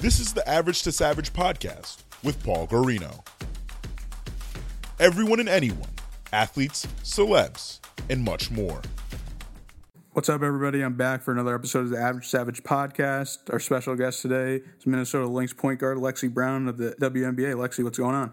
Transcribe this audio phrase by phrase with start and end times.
[0.00, 3.22] This is the Average to Savage podcast with Paul Guarino.
[4.98, 5.90] Everyone and anyone,
[6.32, 8.80] athletes, celebs, and much more.
[10.12, 10.80] What's up, everybody?
[10.80, 13.52] I'm back for another episode of the Average Savage podcast.
[13.52, 17.54] Our special guest today is Minnesota Lynx point guard Lexie Brown of the WNBA.
[17.54, 18.32] Lexie, what's going on?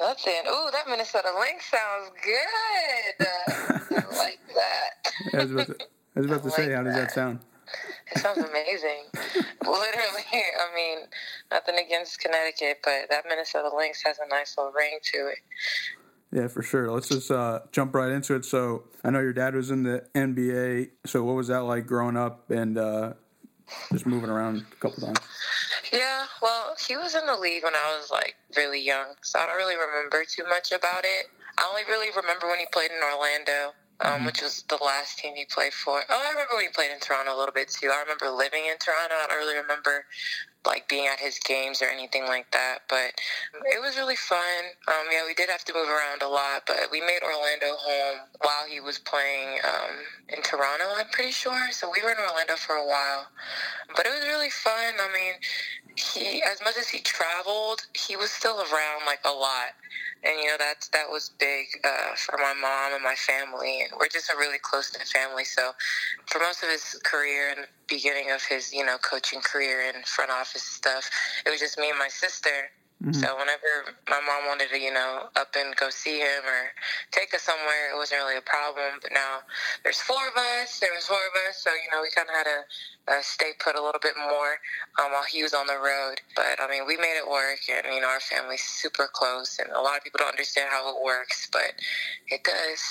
[0.00, 0.34] Nothing.
[0.48, 3.26] Ooh, that Minnesota Lynx sounds good.
[4.06, 5.34] I like that.
[5.34, 5.76] I was about to,
[6.14, 7.12] I was about to I say, like how does that that.
[7.12, 7.40] sound?
[8.12, 9.04] It sounds amazing.
[9.62, 10.98] Literally, I mean,
[11.50, 15.38] nothing against Connecticut, but that Minnesota Lynx has a nice little ring to it.
[16.32, 16.90] Yeah, for sure.
[16.90, 18.44] Let's just uh, jump right into it.
[18.44, 20.90] So, I know your dad was in the NBA.
[21.06, 23.14] So, what was that like growing up and uh,
[23.92, 25.18] just moving around a couple times?
[25.92, 29.46] Yeah, well, he was in the league when I was like really young, so I
[29.46, 31.26] don't really remember too much about it.
[31.56, 35.34] I only really remember when he played in Orlando, um, which was the last team
[35.34, 36.02] he played for.
[36.08, 37.90] Oh, I remember when he played in Toronto a little bit too.
[37.92, 39.14] I remember living in Toronto.
[39.14, 40.04] I don't really remember
[40.66, 43.12] like being at his games or anything like that, but
[43.72, 44.64] it was really fun.
[44.88, 48.18] Um, yeah, we did have to move around a lot, but we made Orlando home
[48.42, 49.96] while he was playing um,
[50.28, 50.84] in Toronto.
[50.96, 51.70] I'm pretty sure.
[51.72, 53.28] So we were in Orlando for a while,
[53.96, 54.94] but it was really fun.
[55.00, 55.34] I mean,
[55.96, 59.74] he as much as he traveled, he was still around like a lot,
[60.22, 63.84] and you know that's that was big uh, for my mom and my family.
[63.98, 65.44] We're just a really close knit family.
[65.44, 65.72] So
[66.26, 70.30] for most of his career and beginning of his you know coaching career and front
[70.30, 71.10] office stuff,
[71.46, 72.70] it was just me and my sister.
[73.12, 76.74] So whenever my mom wanted to, you know, up and go see him or
[77.12, 78.98] take us somewhere, it wasn't really a problem.
[79.00, 79.46] But now
[79.84, 80.80] there's four of us.
[80.80, 82.58] There was four of us, so you know we kind of had to
[83.14, 84.58] uh, stay put a little bit more
[84.98, 86.20] um, while he was on the road.
[86.34, 89.70] But I mean, we made it work, and you know our family's super close, and
[89.70, 91.78] a lot of people don't understand how it works, but
[92.34, 92.82] it does.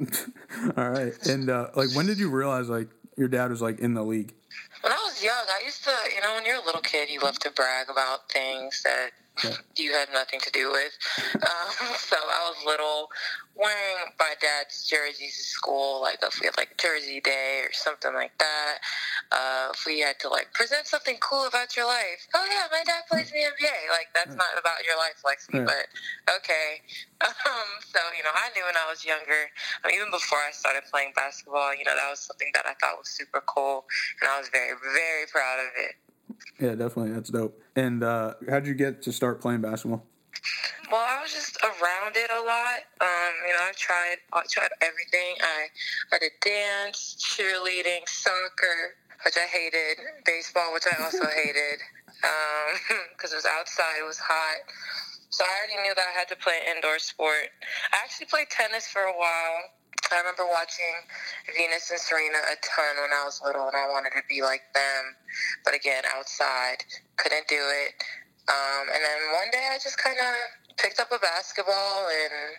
[0.76, 1.12] All right.
[1.26, 2.88] And, uh, like, when did you realize, like,
[3.20, 4.34] your dad was, like, in the league?
[4.80, 7.20] When I was young, I used to, you know, when you're a little kid, you
[7.20, 9.10] love to brag about things that.
[9.76, 10.92] you had nothing to do with.
[11.34, 13.10] Um, so I was little,
[13.54, 18.14] wearing my dad's jerseys to school, like if we had like Jersey Day or something
[18.14, 18.78] like that.
[19.30, 22.26] Uh, if we had to like present something cool about your life.
[22.34, 23.90] Oh yeah, my dad plays in the NBA.
[23.90, 25.86] Like that's not about your life, Lexie, but
[26.36, 26.82] okay.
[27.20, 29.52] Um, so you know, I knew when I was younger,
[29.84, 32.72] I mean, even before I started playing basketball, you know, that was something that I
[32.80, 33.84] thought was super cool,
[34.22, 36.00] and I was very, very proud of it.
[36.58, 37.12] Yeah, definitely.
[37.12, 37.60] That's dope.
[37.76, 40.04] And uh, how'd you get to start playing basketball?
[40.90, 42.82] Well, I was just around it a lot.
[43.00, 45.38] Um, you know, I tried, I tried everything.
[45.40, 45.70] I,
[46.12, 51.78] I did dance, cheerleading, soccer, which I hated, baseball, which I also hated,
[53.14, 54.66] because it was outside, it was hot.
[55.30, 57.54] So I already knew that I had to play an indoor sport.
[57.92, 59.62] I actually played tennis for a while.
[60.12, 61.06] I remember watching
[61.56, 64.62] Venus and Serena a ton when I was little, and I wanted to be like
[64.74, 65.02] them.
[65.64, 66.84] But again, outside,
[67.16, 67.94] couldn't do it.
[68.50, 70.34] Um, and then one day I just kind of
[70.76, 72.58] picked up a basketball and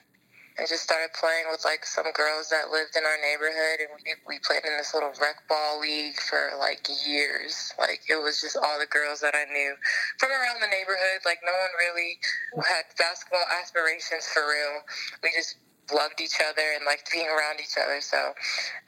[0.60, 4.36] and just started playing with like some girls that lived in our neighborhood, and we,
[4.36, 7.72] we played in this little rec ball league for like years.
[7.80, 9.74] Like it was just all the girls that I knew
[10.20, 11.24] from around the neighborhood.
[11.24, 12.20] Like no one really
[12.68, 14.84] had basketball aspirations for real.
[15.24, 15.56] We just
[15.90, 18.00] loved each other and liked being around each other.
[18.02, 18.34] So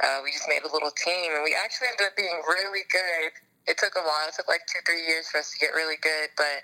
[0.03, 3.33] uh, we just made a little team, and we actually ended up being really good.
[3.65, 4.27] It took a while.
[4.27, 6.63] It took like two, three years for us to get really good, but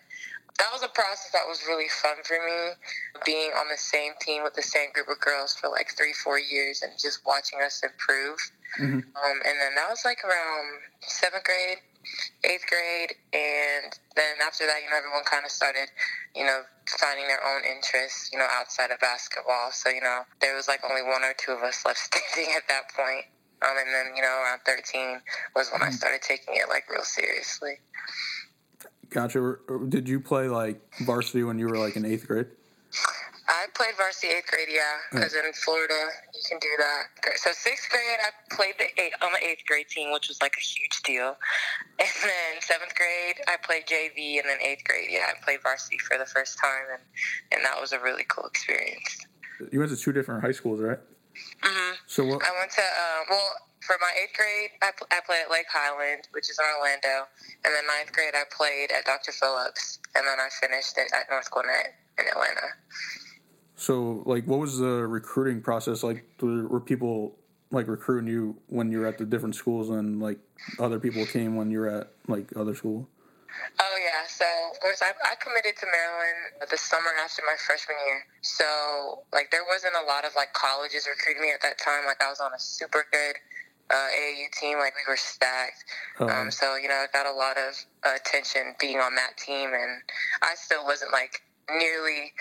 [0.59, 2.75] that was a process that was really fun for me.
[3.25, 6.37] Being on the same team with the same group of girls for like three, four
[6.37, 8.37] years, and just watching us improve.
[8.77, 9.01] Mhm.
[9.15, 11.79] Um, and then that was like around seventh grade,
[12.43, 15.89] eighth grade, and then after that, you know, everyone kind of started,
[16.35, 16.61] you know,
[16.99, 19.71] finding their own interests, you know, outside of basketball.
[19.71, 22.67] So, you know, there was like only one or two of us left standing at
[22.67, 23.25] that point.
[23.61, 25.19] Um, and then, you know, around 13
[25.55, 27.79] was when I started taking it like real seriously.
[29.09, 29.57] Gotcha.
[29.89, 32.47] Did you play like varsity when you were like in eighth grade?
[33.49, 35.97] I played varsity eighth grade, yeah, because in Florida
[36.35, 37.33] you can do that.
[37.37, 40.53] So sixth grade, I played the eight, on the eighth grade team, which was like
[40.53, 41.35] a huge deal.
[41.97, 45.97] And then seventh grade, I played JV, and then eighth grade, yeah, I played varsity
[45.97, 47.01] for the first time, and
[47.51, 49.17] and that was a really cool experience.
[49.71, 50.99] You went to two different high schools, right?
[51.63, 52.45] hmm So what?
[52.45, 53.49] I went to um, well
[53.81, 57.25] for my eighth grade, I, pl- I played at Lake Highland, which is in Orlando,
[57.65, 59.31] and then ninth grade, I played at Dr.
[59.31, 62.69] Phillips, and then I finished it at North Gwinnett in Atlanta.
[63.79, 66.25] So like, what was the recruiting process like?
[66.41, 67.37] Were people
[67.71, 70.37] like recruiting you when you were at the different schools, and like
[70.79, 73.07] other people came when you were at like other school?
[73.79, 74.43] Oh yeah, so
[74.73, 78.25] of course I, I committed to Maryland the summer after my freshman year.
[78.41, 82.05] So like there wasn't a lot of like colleges recruiting me at that time.
[82.05, 83.35] Like I was on a super good
[83.89, 84.77] uh, AAU team.
[84.79, 85.85] Like we were stacked.
[86.19, 86.27] Oh.
[86.27, 89.71] Um, so you know, I got a lot of uh, attention being on that team,
[89.71, 90.03] and
[90.43, 91.39] I still wasn't like
[91.71, 92.33] nearly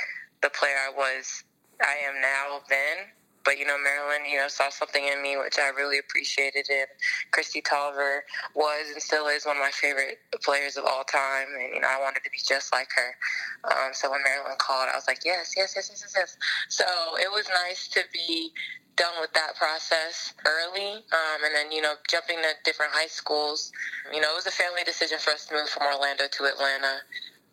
[0.43, 1.45] the player I was,
[1.81, 3.09] I am now then.
[3.45, 6.69] But you know, Maryland, you know, saw something in me which I really appreciated.
[6.69, 6.87] And
[7.33, 8.21] Kristi Toliver
[8.55, 11.47] was and still is one of my favorite players of all time.
[11.59, 13.17] And you know, I wanted to be just like her.
[13.65, 16.37] Um, so when Maryland called, I was like, yes, yes, yes, yes, yes, yes.
[16.69, 16.85] So
[17.17, 18.53] it was nice to be
[18.99, 23.73] done with that process early, um, and then you know jumping to different high schools.
[24.13, 26.99] You know, it was a family decision for us to move from Orlando to Atlanta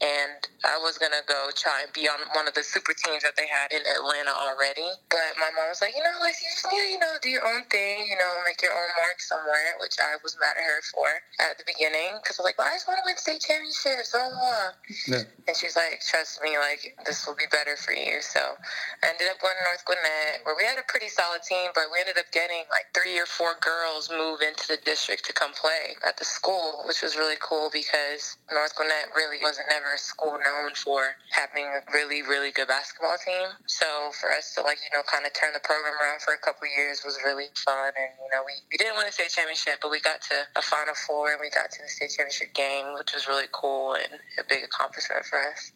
[0.03, 3.39] and I was gonna go try and be on one of the super teams that
[3.39, 4.87] they had in Atlanta already.
[5.07, 7.29] But my mom was like, you know, like you just need to, you know, do
[7.31, 10.65] your own thing, you know, make your own mark somewhere, which I was mad at
[10.67, 11.07] her for
[11.39, 14.11] at the beginning because I was like, well, I just want to win state championships,
[14.11, 14.35] blah blah.
[14.35, 14.69] blah.
[15.07, 15.47] Yeah.
[15.47, 18.19] And she's like, trust me, like this will be better for you.
[18.19, 21.71] So I ended up going to North Gwinnett, where we had a pretty solid team,
[21.71, 25.33] but we ended up getting like three or four girls move into the district to
[25.33, 29.84] come play at the school, which was really cool because North Gwinnett really wasn't never
[29.93, 33.49] a school known for having a really, really good basketball team.
[33.67, 33.85] So
[34.19, 36.65] for us to like, you know, kind of turn the program around for a couple
[36.65, 37.91] of years was really fun.
[37.97, 40.61] And, you know, we, we didn't win a state championship, but we got to a
[40.61, 44.19] Final Four and we got to the state championship game, which was really cool and
[44.39, 45.71] a big accomplishment for us.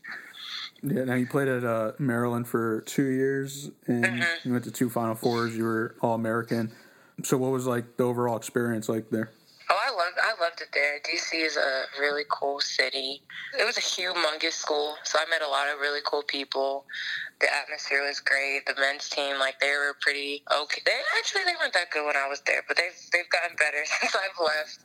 [0.81, 4.47] Yeah, now you played at uh, Maryland for two years, and Mm-hmm.
[4.47, 5.55] you went to two Final Fours.
[5.55, 6.71] You were All American.
[7.23, 9.29] So, what was like the overall experience like there?
[10.59, 10.99] I loved it there.
[10.99, 13.21] DC is a really cool city.
[13.57, 16.85] It was a humongous school, so I met a lot of really cool people.
[17.39, 18.65] The atmosphere was great.
[18.65, 20.81] The men's team, like they were pretty okay.
[20.85, 23.83] They actually they weren't that good when I was there, but they've they've gotten better
[23.99, 24.79] since I've left.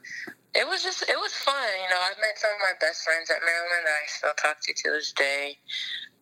[0.54, 1.68] It was just it was fun.
[1.82, 4.62] You know, I've met some of my best friends at Maryland that I still talk
[4.62, 5.58] to to this day.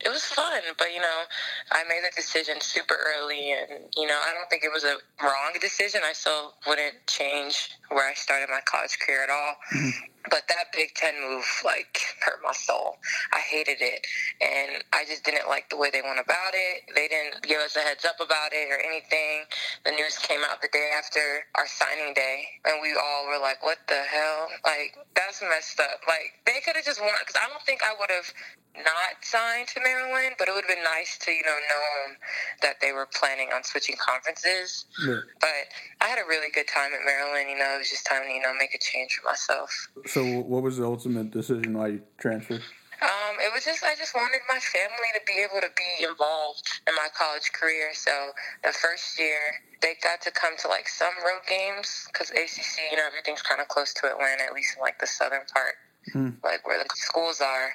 [0.05, 1.23] It was fun, but you know,
[1.71, 4.97] I made the decision super early, and you know, I don't think it was a
[5.23, 6.01] wrong decision.
[6.05, 9.55] I still wouldn't change where I started my college career at all.
[9.75, 10.12] Mm-hmm.
[10.31, 12.99] But that Big Ten move, like, hurt my soul.
[13.33, 14.07] I hated it,
[14.41, 16.83] and I just didn't like the way they went about it.
[16.95, 19.45] They didn't give us a heads up about it or anything.
[19.85, 21.21] The news came out the day after
[21.57, 24.49] our signing day, and we all were like, "What the hell?
[24.65, 27.95] Like, that's messed up." Like, they could have just won because I don't think I
[27.99, 28.33] would have
[28.77, 32.15] not signed to Maryland, but it would have been nice to, you know, know
[32.63, 34.87] that they were planning on switching conferences.
[35.05, 35.21] Yeah.
[35.41, 35.69] But
[36.01, 37.51] I had a really good time at Maryland.
[37.51, 39.89] You know, it was just time to, you know, make a change for myself.
[40.13, 42.61] So, what was the ultimate decision why you transferred?
[43.01, 46.69] Um, it was just I just wanted my family to be able to be involved
[46.87, 47.97] in my college career.
[47.97, 48.13] So
[48.63, 49.41] the first year
[49.81, 53.59] they got to come to like some road games because ACC, you know, everything's kind
[53.65, 55.81] of close to Atlanta, at least in like the southern part,
[56.45, 57.73] like where the schools are.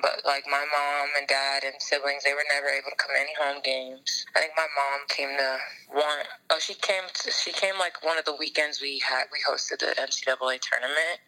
[0.00, 3.20] But like my mom and dad and siblings, they were never able to come to
[3.20, 4.24] any home games.
[4.32, 5.58] I think my mom came to
[5.90, 6.24] one.
[6.54, 7.04] Oh, she came.
[7.04, 9.26] To, she came like one of the weekends we had.
[9.34, 11.18] We hosted the NCAA tournament.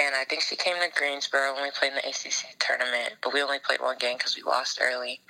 [0.00, 3.34] And I think she came to Greensboro when we played in the ACC tournament, but
[3.34, 5.20] we only played one game because we lost early.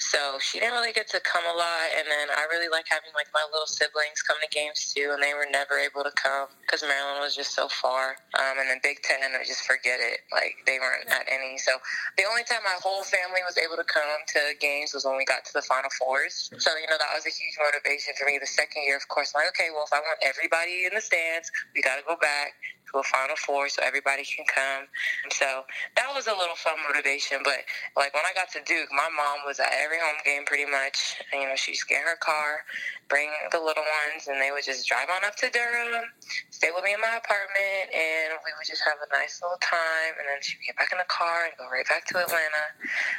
[0.00, 1.92] So she didn't really get to come a lot.
[1.92, 5.20] And then I really like having like my little siblings come to games too, and
[5.20, 8.16] they were never able to come because Maryland was just so far.
[8.34, 10.24] Um, and then Big Ten, I just forget it.
[10.32, 11.60] Like they weren't at any.
[11.60, 11.76] So
[12.16, 15.24] the only time my whole family was able to come to games was when we
[15.28, 16.48] got to the Final Fours.
[16.56, 18.40] So you know that was a huge motivation for me.
[18.40, 21.52] The second year, of course, like okay, well if I want everybody in the stands,
[21.76, 22.56] we got to go back
[22.92, 24.86] to a Final Four so everybody can come.
[25.30, 25.64] So
[25.96, 27.38] that was a little fun motivation.
[27.44, 30.68] But like when I got to Duke, my mom was at every home game pretty
[30.68, 31.18] much.
[31.32, 32.62] And, you know, she'd get her car,
[33.08, 36.06] bring the little ones, and they would just drive on up to Durham,
[36.50, 40.14] stay with me in my apartment, and we would just have a nice little time.
[40.20, 42.64] And then she'd get back in the car and go right back to Atlanta.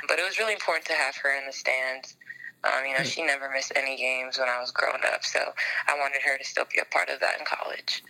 [0.08, 2.16] But it was really important to have her in the stands.
[2.64, 5.40] Um, you know, she never missed any games when I was growing up, so
[5.88, 8.04] I wanted her to still be a part of that in college.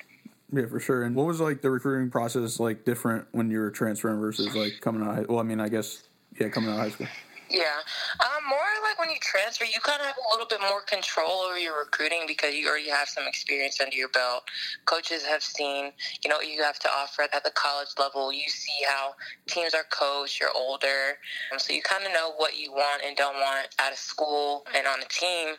[0.53, 1.03] Yeah, for sure.
[1.03, 4.81] And what was like the recruiting process like different when you were transferring versus like
[4.81, 5.29] coming out?
[5.29, 6.03] Well, I mean, I guess
[6.39, 7.07] yeah, coming out of high school.
[7.51, 7.83] Yeah,
[8.21, 11.41] um, more like when you transfer, you kind of have a little bit more control
[11.41, 14.43] over your recruiting because you already have some experience under your belt.
[14.85, 15.91] Coaches have seen,
[16.23, 18.31] you know, what you have to offer at the college level.
[18.31, 19.15] You see how
[19.47, 20.39] teams are coached.
[20.39, 21.17] You're older,
[21.51, 24.65] um, so you kind of know what you want and don't want out of school
[24.73, 25.55] and on a team.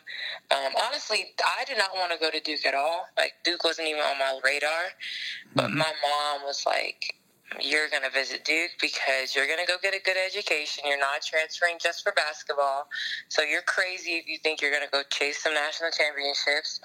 [0.49, 3.05] Um, honestly, I did not want to go to Duke at all.
[3.17, 4.89] Like Duke wasn't even on my radar,
[5.53, 7.15] but my mom was like,
[7.61, 10.83] you're going to visit Duke because you're going to go get a good education.
[10.87, 12.87] You're not transferring just for basketball.
[13.29, 16.79] So you're crazy if you think you're going to go chase some national championships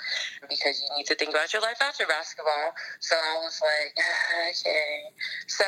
[0.48, 2.72] because you need to think about your life after basketball.
[3.00, 3.92] So I was like,
[4.50, 5.14] okay.
[5.46, 5.64] So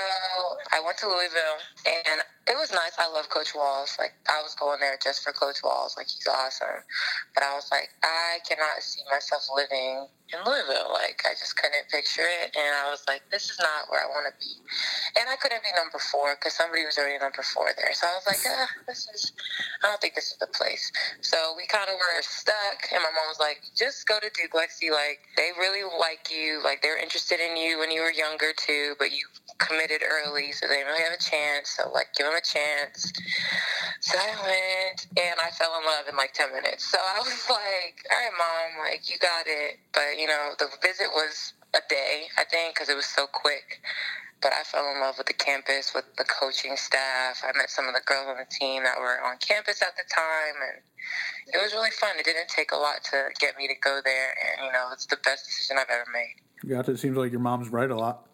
[0.72, 2.98] I went to Louisville and it was nice.
[2.98, 3.94] I love Coach Walz.
[3.98, 5.94] Like I was going there just for Coach Walz.
[5.96, 6.82] Like he's awesome.
[7.34, 10.90] But I was like, I cannot see myself living in Louisville.
[10.92, 14.08] Like I just couldn't picture it, and I was like, this is not where I
[14.10, 14.50] want to be.
[15.18, 17.92] And I couldn't be number four because somebody was already number four there.
[17.92, 19.32] So I was like, ah, this is.
[19.82, 20.92] I don't think this is the place.
[21.20, 24.52] So we kind of were stuck, and my mom was like, just go to Duke,
[24.52, 24.92] Lexie.
[24.92, 26.60] Like they really like you.
[26.62, 29.26] Like they're interested in you when you were younger too, but you
[29.58, 31.76] committed early, so they really have a chance.
[31.76, 33.12] So like, give them a chance.
[34.00, 36.84] So I went, and I fell in love in like ten minutes.
[36.90, 40.68] So I was like, all right, mom, like you got it, but you know, the
[40.82, 43.80] visit was a day, I think, because it was so quick.
[44.42, 47.42] But I fell in love with the campus, with the coaching staff.
[47.44, 50.04] I met some of the girls on the team that were on campus at the
[50.08, 50.80] time, and
[51.52, 52.16] it was really fun.
[52.18, 55.06] It didn't take a lot to get me to go there, and you know, it's
[55.06, 56.40] the best decision I've ever made.
[56.64, 58.26] Yeah, it seems like your mom's right a lot.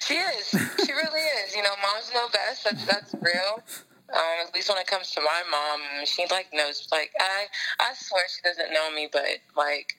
[0.00, 0.48] She is.
[0.48, 1.54] She really is.
[1.54, 2.64] You know, moms know best.
[2.64, 3.60] That's that's real.
[4.08, 6.88] Um, at least when it comes to my mom, she like knows.
[6.92, 7.46] Like I,
[7.80, 9.24] I swear she doesn't know me, but
[9.56, 9.98] like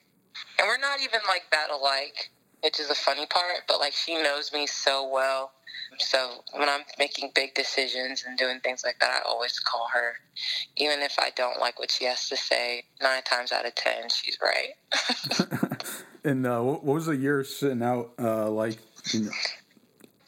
[0.58, 2.30] and we're not even like that alike,
[2.62, 3.62] which is the funny part.
[3.68, 5.52] But like she knows me so well.
[5.98, 10.14] So when I'm making big decisions and doing things like that, I always call her,
[10.76, 12.84] even if I don't like what she has to say.
[13.02, 15.84] Nine times out of ten, she's right.
[16.24, 18.78] and uh, what was the year sitting out uh, like?
[19.12, 19.32] You know?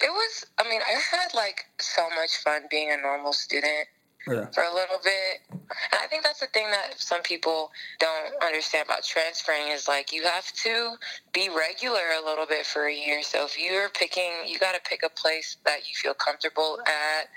[0.00, 0.46] It was.
[0.58, 3.86] I mean, I had like so much fun being a normal student
[4.26, 4.46] yeah.
[4.46, 5.40] for a little bit.
[5.50, 10.12] And I think that's the thing that some people don't understand about transferring is like
[10.12, 10.94] you have to
[11.32, 13.22] be regular a little bit for a year.
[13.22, 17.28] So if you're picking, you got to pick a place that you feel comfortable at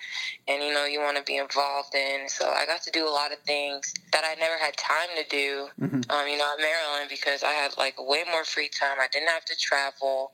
[0.47, 2.27] and you know you want to be involved in.
[2.27, 5.27] So I got to do a lot of things that I never had time to
[5.29, 6.11] do, mm-hmm.
[6.11, 8.97] um, you know, at Maryland because I had like way more free time.
[8.99, 10.31] I didn't have to travel.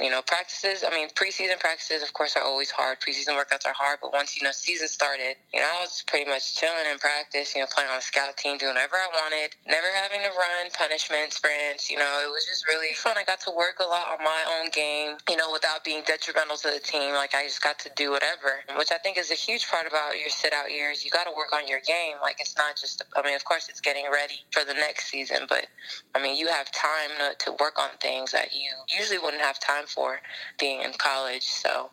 [0.00, 2.98] You know, practices, I mean, preseason practices, of course, are always hard.
[3.00, 6.24] Preseason workouts are hard, but once, you know, season started, you know, I was pretty
[6.24, 9.52] much chilling in practice, you know, playing on the scout team, doing whatever I wanted,
[9.68, 11.90] never having to run punishment sprints.
[11.90, 13.20] You know, it was just really fun.
[13.20, 16.56] I got to work a lot on my own game, you know, without being detrimental
[16.64, 17.12] to the team.
[17.12, 20.16] Like, I just got to do whatever, which I think is a huge part about
[20.18, 21.04] your sit out years.
[21.04, 22.16] You got to work on your game.
[22.22, 25.44] Like, it's not just, I mean, of course, it's getting ready for the next season,
[25.48, 25.66] but
[26.14, 29.58] I mean, you have time to, to work on things that you usually wouldn't have
[29.58, 30.20] time for
[30.58, 31.44] being in college.
[31.44, 31.90] So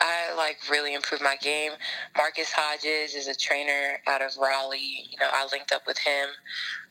[0.00, 1.72] I like really improved my game.
[2.16, 5.10] Marcus Hodges is a trainer out of Raleigh.
[5.10, 6.28] You know, I linked up with him.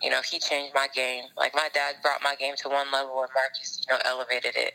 [0.02, 1.26] You know, he changed my game.
[1.38, 4.74] Like my dad brought my game to one level, and Marcus, you know, elevated it.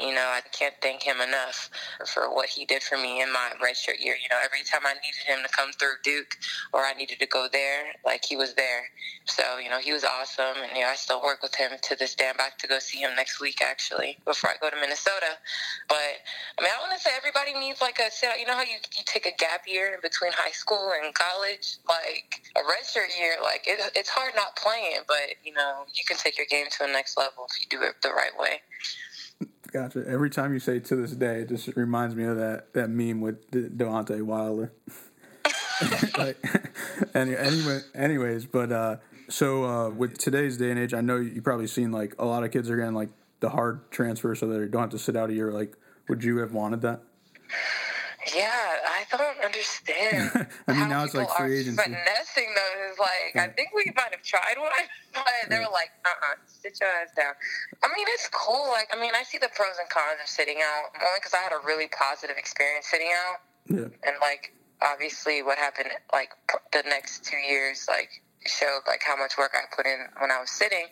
[0.00, 1.70] You know, I can't thank him enough
[2.06, 4.16] for what he did for me in my redshirt year.
[4.20, 6.36] You know, every time I needed him to come through Duke
[6.72, 8.84] or I needed to go there, like he was there.
[9.26, 11.96] So you know, he was awesome, and you know, I still work with him to
[11.96, 12.28] this day.
[12.28, 15.38] I'm back to go see him next week, actually, before I go to Minnesota.
[15.88, 16.18] But
[16.58, 18.30] I mean, I want to say everybody needs like a sit.
[18.40, 21.78] You know how you you take a gap year in between high school and college,
[21.88, 23.36] like a redshirt year.
[23.42, 26.78] Like it, it's hard not playing, but you know, you can take your game to
[26.80, 28.60] the next level if you do it the right way.
[29.72, 30.04] Gotcha.
[30.06, 33.20] Every time you say "to this day," it just reminds me of that that meme
[33.20, 34.72] with De- Deontay Wilder.
[36.18, 36.36] like,
[37.14, 38.96] anyway, anyways, but uh,
[39.28, 42.44] so uh, with today's day and age, I know you probably seen like a lot
[42.44, 43.08] of kids are getting like
[43.40, 45.50] the hard transfer, so they don't have to sit out a year.
[45.50, 45.74] Like,
[46.08, 47.00] would you have wanted that?
[48.30, 50.46] Yeah, I don't understand.
[50.68, 51.82] I mean, now it's like free agency.
[51.82, 52.54] Finessing
[52.90, 53.44] is like yeah.
[53.44, 54.70] I think we might have tried one,
[55.14, 57.34] but they were like, "Uh, uh-uh, sit your ass down."
[57.82, 58.68] I mean, it's cool.
[58.68, 61.42] Like, I mean, I see the pros and cons of sitting out only because I
[61.42, 63.42] had a really positive experience sitting out.
[63.66, 63.90] Yeah.
[64.06, 66.30] And like, obviously, what happened like
[66.72, 70.40] the next two years, like showed like how much work I put in when I
[70.40, 70.86] was sitting.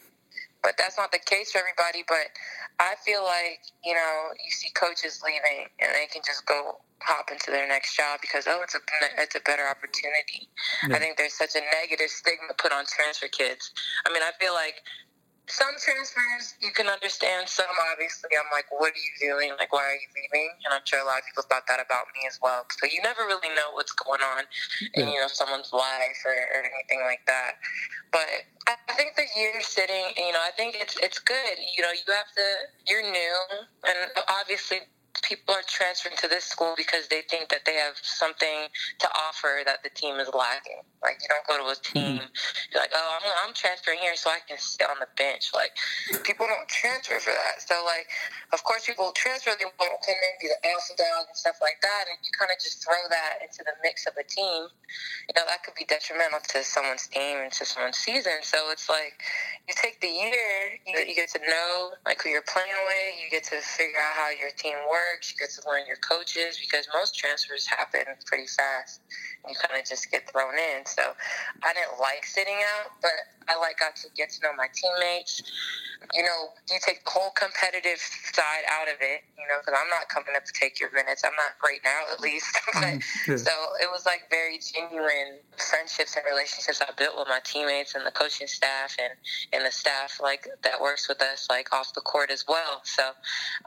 [0.62, 2.04] But that's not the case for everybody.
[2.06, 2.32] But
[2.78, 7.30] I feel like you know, you see coaches leaving and they can just go hop
[7.32, 8.80] into their next job because oh it's a
[9.18, 10.48] it's a better opportunity.
[10.86, 10.96] Yeah.
[10.96, 13.72] I think there's such a negative stigma put on transfer kids.
[14.06, 14.82] I mean, I feel like
[15.50, 17.50] some transfers you can understand.
[17.50, 19.50] Some obviously, I'm like, what are you doing?
[19.58, 20.50] Like, why are you leaving?
[20.64, 22.64] And I'm sure a lot of people thought that about me as well.
[22.78, 24.46] So you never really know what's going on
[24.94, 27.58] in you know someone's life or, or anything like that.
[28.14, 28.78] But I
[29.36, 31.56] year sitting, you know, I think it's it's good.
[31.76, 32.46] You know, you have to.
[32.86, 33.36] You're new,
[33.86, 34.78] and obviously
[35.30, 38.66] people are transferring to this school because they think that they have something
[38.98, 40.82] to offer that the team is lacking.
[40.98, 42.28] Like you don't go to a team, mm-hmm.
[42.74, 45.54] you're like, oh, I'm, I'm transferring here so I can sit on the bench.
[45.54, 45.70] Like
[46.26, 47.62] people don't transfer for that.
[47.62, 48.10] So like,
[48.50, 49.54] of course, people transfer.
[49.54, 52.34] They want to come in, be the alpha dog and stuff like that, and you
[52.34, 54.66] kind of just throw that into the mix of a team.
[55.30, 58.42] You know that could be detrimental to someone's team and to someone's season.
[58.42, 59.14] So it's like
[59.70, 63.30] you take the year, you, you get to know like who you're playing with, you
[63.30, 66.88] get to figure out how your team works, you get to learn your coaches because
[66.94, 69.00] most transfers happen pretty fast.
[69.48, 70.86] You kind of just get thrown in.
[70.86, 71.02] So
[71.62, 73.12] I didn't like sitting out, but
[73.48, 75.42] I like got to get to know my teammates.
[76.14, 78.00] You know, you take the whole competitive
[78.32, 79.20] side out of it.
[79.36, 81.24] You know, because I'm not coming up to take your minutes.
[81.24, 82.48] I'm not right now, at least.
[82.72, 83.36] but, mm, yeah.
[83.36, 88.04] So it was like very genuine friendships and relationships I built with my teammates and
[88.04, 89.12] the coaching staff and
[89.52, 92.80] and the staff like that works with us like off the court as well.
[92.84, 93.02] So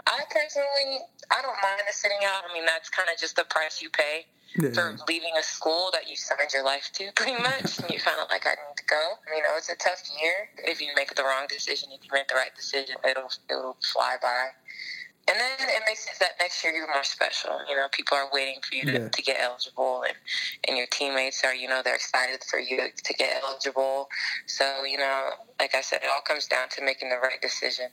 [0.07, 0.99] I personally,
[1.31, 2.43] I don't mind the sitting out.
[2.49, 4.71] I mean, that's kind of just the price you pay yeah.
[4.71, 7.79] for leaving a school that you signed your life to, pretty much.
[7.79, 9.03] and you're kind of like, I need to go.
[9.35, 10.49] You know, it's a tough year.
[10.63, 14.15] If you make the wrong decision, if you make the right decision, it'll it'll fly
[14.21, 14.55] by.
[15.25, 17.51] And then it makes it that next year you're more special.
[17.69, 19.07] You know, people are waiting for you to, yeah.
[19.07, 20.17] to get eligible, and,
[20.67, 24.09] and your teammates are, you know, they're excited for you to get eligible.
[24.47, 25.29] So, you know,
[25.61, 27.85] like I said, it all comes down to making the right decision.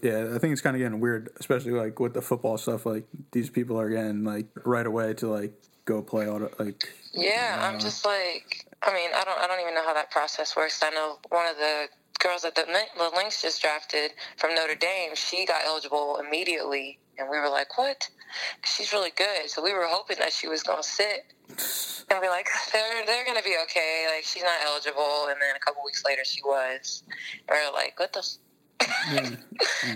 [0.00, 2.86] Yeah, I think it's kind of getting weird, especially like with the football stuff.
[2.86, 5.52] Like these people are getting like right away to like
[5.84, 6.88] go play all the, like.
[7.12, 10.10] Yeah, I'm uh, just like, I mean, I don't, I don't even know how that
[10.10, 10.82] process works.
[10.82, 11.86] I know one of the
[12.20, 17.28] girls that the, the Lynx just drafted from Notre Dame, she got eligible immediately, and
[17.28, 18.08] we were like, what?
[18.64, 19.48] She's really good.
[19.48, 21.32] So we were hoping that she was going to sit.
[22.10, 24.06] And we're like, they're they're gonna be okay.
[24.10, 27.02] Like she's not eligible, and then a couple weeks later she was.
[27.06, 28.26] And we are like, what the
[28.80, 29.30] yeah.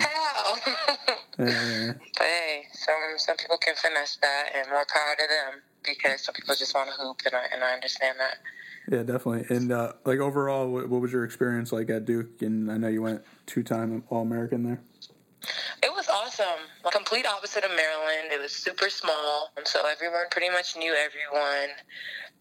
[0.01, 0.57] How?
[0.67, 0.97] yeah.
[1.39, 1.91] Mm-hmm.
[2.19, 6.35] But hey, some some people can finesse that, and more power to them because some
[6.35, 8.39] people just want to hoop, and I and I understand that.
[8.91, 9.47] Yeah, definitely.
[9.55, 12.43] And uh, like overall, what, what, was your experience like at Duke?
[12.43, 14.81] And I know you went two time All American there.
[15.83, 16.69] It was awesome.
[16.93, 18.33] Complete opposite of Maryland.
[18.33, 21.71] It was super small, so everyone pretty much knew everyone.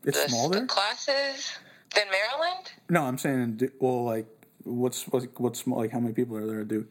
[0.04, 0.62] It's the, small there.
[0.62, 1.52] The classes
[1.96, 2.72] than Maryland.
[2.90, 4.28] No, I'm saying well, like
[4.64, 6.88] what's what's what's like how many people are there at Duke?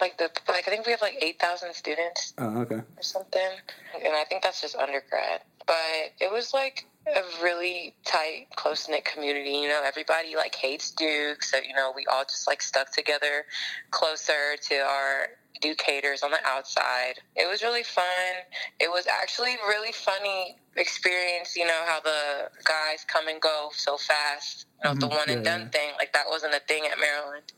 [0.00, 2.32] Like the like I think we have like eight thousand students.
[2.38, 2.76] Oh, okay.
[2.76, 3.50] Or something,
[3.94, 5.42] and I think that's just undergrad.
[5.66, 9.50] But it was like a really tight, close knit community.
[9.50, 13.44] You know, everybody like hates Duke, so you know we all just like stuck together
[13.90, 15.28] closer to our
[15.60, 17.14] Ducators on the outside.
[17.36, 18.04] It was really fun.
[18.80, 21.56] It was actually really funny experience.
[21.56, 24.66] You know how the guys come and go so fast.
[24.82, 25.00] You know, mm-hmm.
[25.00, 25.92] the one and done thing.
[25.98, 27.52] Like that wasn't a thing at Maryland.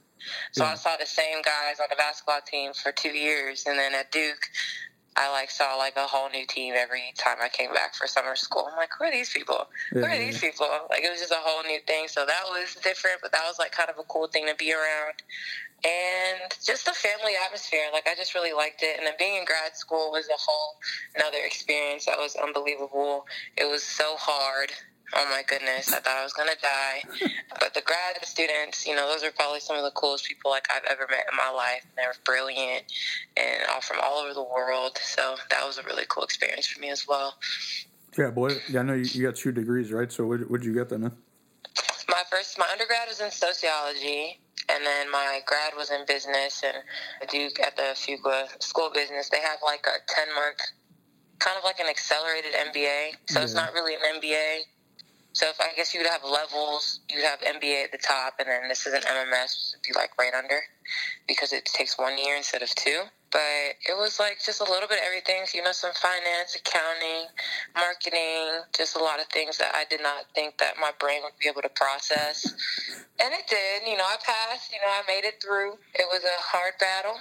[0.52, 0.72] So yeah.
[0.72, 4.10] I saw the same guys on the basketball team for two years, and then at
[4.10, 4.50] Duke,
[5.16, 8.36] I like saw like a whole new team every time I came back for summer
[8.36, 8.68] school.
[8.70, 9.66] I'm like, who are these people?
[9.92, 10.68] Who are these people?
[10.90, 12.08] Like it was just a whole new thing.
[12.08, 14.74] So that was different, but that was like kind of a cool thing to be
[14.74, 15.14] around.
[15.84, 18.98] And just the family atmosphere, like I just really liked it.
[18.98, 20.74] And then being in grad school was a whole
[21.14, 23.26] another experience that was unbelievable.
[23.56, 24.72] It was so hard
[25.14, 27.02] Oh my goodness, I thought I was gonna die.
[27.60, 30.66] But the grad students, you know, those are probably some of the coolest people like
[30.70, 31.86] I've ever met in my life.
[31.96, 32.84] They were brilliant
[33.36, 34.98] and all from all over the world.
[35.02, 37.34] So that was a really cool experience for me as well.
[38.18, 38.56] Yeah, boy.
[38.68, 40.10] Yeah, I know you, you got two degrees, right?
[40.10, 41.10] So what did you get then?
[42.08, 46.62] My first, my undergrad was in sociology, and then my grad was in business.
[46.64, 46.82] And
[47.30, 50.60] Duke at the Fuqua School of Business, they have like a ten month,
[51.38, 53.12] kind of like an accelerated MBA.
[53.28, 53.44] So yeah.
[53.44, 54.60] it's not really an MBA
[55.36, 58.48] so if I guess you would have levels, you'd have MBA at the top, and
[58.48, 60.60] then this is an MMS, which would be like right under,
[61.28, 63.02] because it takes one year instead of two.
[63.32, 65.44] But it was like just a little bit of everything.
[65.52, 67.26] You know, some finance, accounting,
[67.74, 71.36] marketing, just a lot of things that I did not think that my brain would
[71.40, 72.44] be able to process.
[73.20, 73.88] And it did.
[73.88, 74.72] You know, I passed.
[74.72, 75.72] You know, I made it through.
[75.94, 77.16] It was a hard battle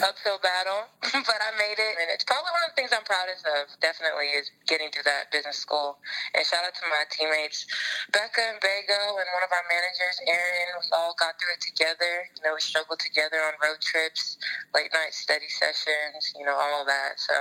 [0.00, 0.88] uphill battle,
[1.28, 1.94] but I made it.
[2.00, 5.28] And it's probably one of the things I'm proudest of, definitely, is getting through that
[5.30, 6.00] business school.
[6.32, 7.68] And shout out to my teammates,
[8.10, 10.68] Becca and Bago, and one of our managers, Aaron.
[10.80, 12.28] We all got through it together.
[12.36, 14.40] You know, we struggled together on road trips,
[14.72, 17.20] late night study sessions, you know, all of that.
[17.20, 17.34] So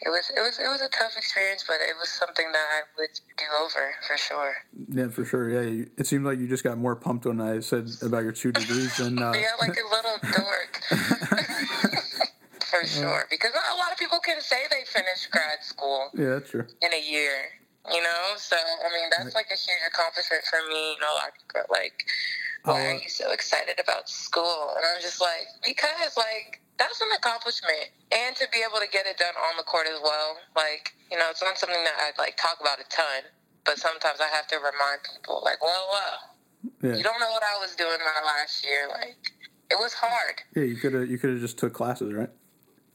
[0.00, 2.80] it was it was it was a tough experience, but it was something that I
[2.98, 4.54] would do over for sure.
[4.88, 5.50] Yeah, for sure.
[5.50, 8.52] Yeah, it seemed like you just got more pumped when I said about your two
[8.52, 9.32] degrees and uh...
[9.34, 10.80] yeah, like a little dork.
[12.68, 13.02] for mm-hmm.
[13.02, 16.10] sure, because a lot of people can say they finished grad school.
[16.14, 16.66] Yeah, that's true.
[16.84, 17.48] In a year,
[17.90, 18.36] you know.
[18.36, 20.94] So I mean, that's like a huge accomplishment for me.
[20.94, 21.96] You know, a lot of people are like
[22.64, 24.76] oh, why Oh, are uh you so excited about school?
[24.76, 29.06] And I'm just like, because like that's an accomplishment, and to be able to get
[29.06, 30.36] it done on the court as well.
[30.54, 33.26] Like you know, it's not something that I like talk about a ton,
[33.64, 36.16] but sometimes I have to remind people, like, well, well,
[36.82, 36.96] Yeah.
[36.96, 38.88] you don't know what I was doing my last year.
[38.88, 39.18] Like
[39.70, 40.40] it was hard.
[40.54, 42.30] Yeah, you could have you could have just took classes, right?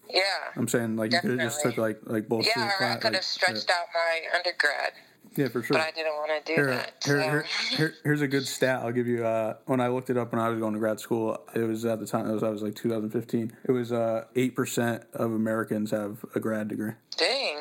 [0.09, 0.21] Yeah.
[0.55, 2.45] I'm saying like you could have just took like like both.
[2.45, 4.93] Yeah, or I cla- could have like, stretched out my undergrad,
[5.35, 5.77] Yeah, yeah, for sure.
[5.77, 6.93] but I didn't want to do Here, that.
[7.03, 7.29] here, so.
[7.29, 7.45] here,
[7.77, 9.25] here- here's a good stat I'll give you.
[9.25, 11.85] Uh, when I looked it up when I was going to grad school, it was
[11.85, 13.53] at the time it was I was like 2015.
[13.65, 16.91] It was uh eight percent of Americans have a grad degree.
[17.17, 17.57] Dang,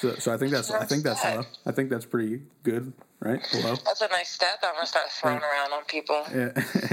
[0.00, 1.44] So, so I think that's I think that's low.
[1.66, 3.40] I think that's pretty good, right?
[3.64, 3.76] Low.
[3.84, 6.22] that's a nice stat that I'm gonna start throwing around on people.
[6.32, 6.50] Yeah,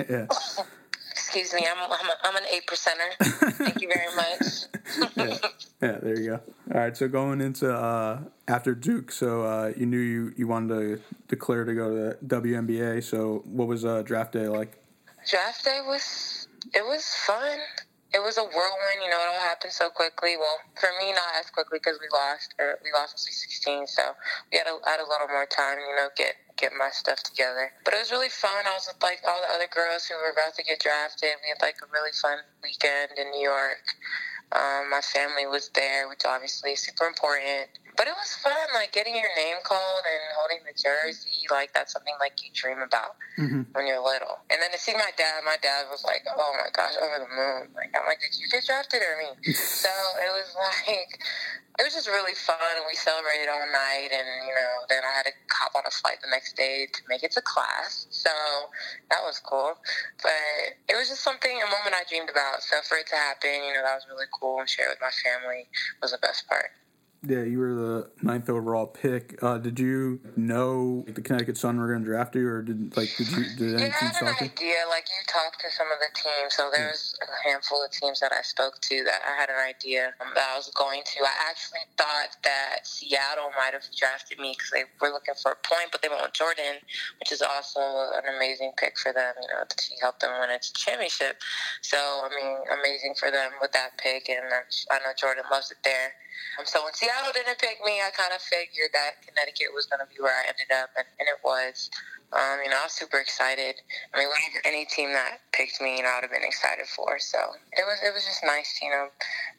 [0.10, 0.28] yeah,
[1.16, 3.54] Excuse me, I'm I'm, a, I'm an eight percenter.
[3.54, 5.16] Thank you very much.
[5.16, 5.50] yeah,
[5.82, 6.00] yeah.
[6.04, 6.42] There you go.
[6.74, 6.98] All right.
[6.98, 11.64] So going into uh, after Duke, so uh, you knew you you wanted to declare
[11.64, 13.02] to go to the WNBA.
[13.02, 14.78] So what was uh, draft day like?
[15.26, 17.60] Draft day was it was fun.
[18.14, 19.00] It was a whirlwind.
[19.02, 20.36] You know, it all happened so quickly.
[20.38, 22.56] Well, for me, not as quickly because we lost.
[22.60, 24.04] Or we lost in Sweet 16, so
[24.52, 25.80] we had a, had a little more time.
[25.80, 27.72] You know, get get my stuff together.
[27.84, 28.66] But it was really fun.
[28.66, 31.36] I was with like all the other girls who were about to get drafted.
[31.44, 33.84] We had like a really fun weekend in New York.
[34.52, 37.68] Um, my family was there, which obviously is super important.
[37.98, 41.48] But it was fun, like getting your name called and holding the jersey.
[41.50, 43.68] Like that's something like you dream about Mhm.
[43.74, 44.40] when you're little.
[44.52, 47.28] And then to see my dad, my dad was like, "Oh my gosh, over the
[47.32, 51.20] moon!" Like I'm like, "Did you get drafted or me?" so it was like,
[51.80, 52.58] it was just really fun.
[52.88, 56.20] We celebrated all night, and you know, then I had to hop on a flight
[56.22, 58.08] the next day to make it to class.
[58.12, 58.32] So
[59.10, 59.76] that was cool.
[60.24, 62.62] But it was just something, a moment I dreamed about.
[62.64, 64.60] So for it to happen, you know, that was really cool.
[64.60, 65.68] And share it with my family
[66.02, 66.72] was the best part.
[67.24, 69.42] Yeah, you were the ninth overall pick.
[69.42, 73.10] Uh, did you know the Connecticut Sun were going to draft you, or did like
[73.18, 74.46] did you did I had an you?
[74.46, 74.86] idea.
[74.90, 78.20] Like you talked to some of the teams, so there was a handful of teams
[78.20, 81.24] that I spoke to that I had an idea um, that I was going to.
[81.24, 85.60] I actually thought that Seattle might have drafted me because they were looking for a
[85.66, 86.78] point, but they went with Jordin,
[87.20, 89.34] which is also an amazing pick for them.
[89.42, 91.42] You know, she helped them win a championship.
[91.82, 95.82] So I mean, amazing for them with that pick, and I know Jordin loves it
[95.84, 96.14] there.
[96.60, 100.00] Um, so when Seattle didn't pick me, I kind of figured that Connecticut was going
[100.00, 101.90] to be where I ended up, and, and it was.
[102.34, 103.76] Um, you know, I was super excited.
[104.14, 104.28] I mean,
[104.66, 107.20] any team that picked me, you know, I would have been excited for.
[107.20, 107.38] So
[107.72, 109.08] it was, it was just nice, to, you know,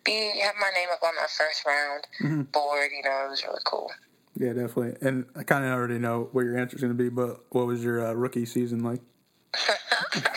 [0.04, 2.52] be have my name up on that first round Mhm.
[2.52, 2.90] board.
[2.90, 3.90] You know, it was really cool.
[4.34, 4.96] Yeah, definitely.
[5.00, 7.66] And I kind of already know what your answer is going to be, but what
[7.66, 9.00] was your uh, rookie season like?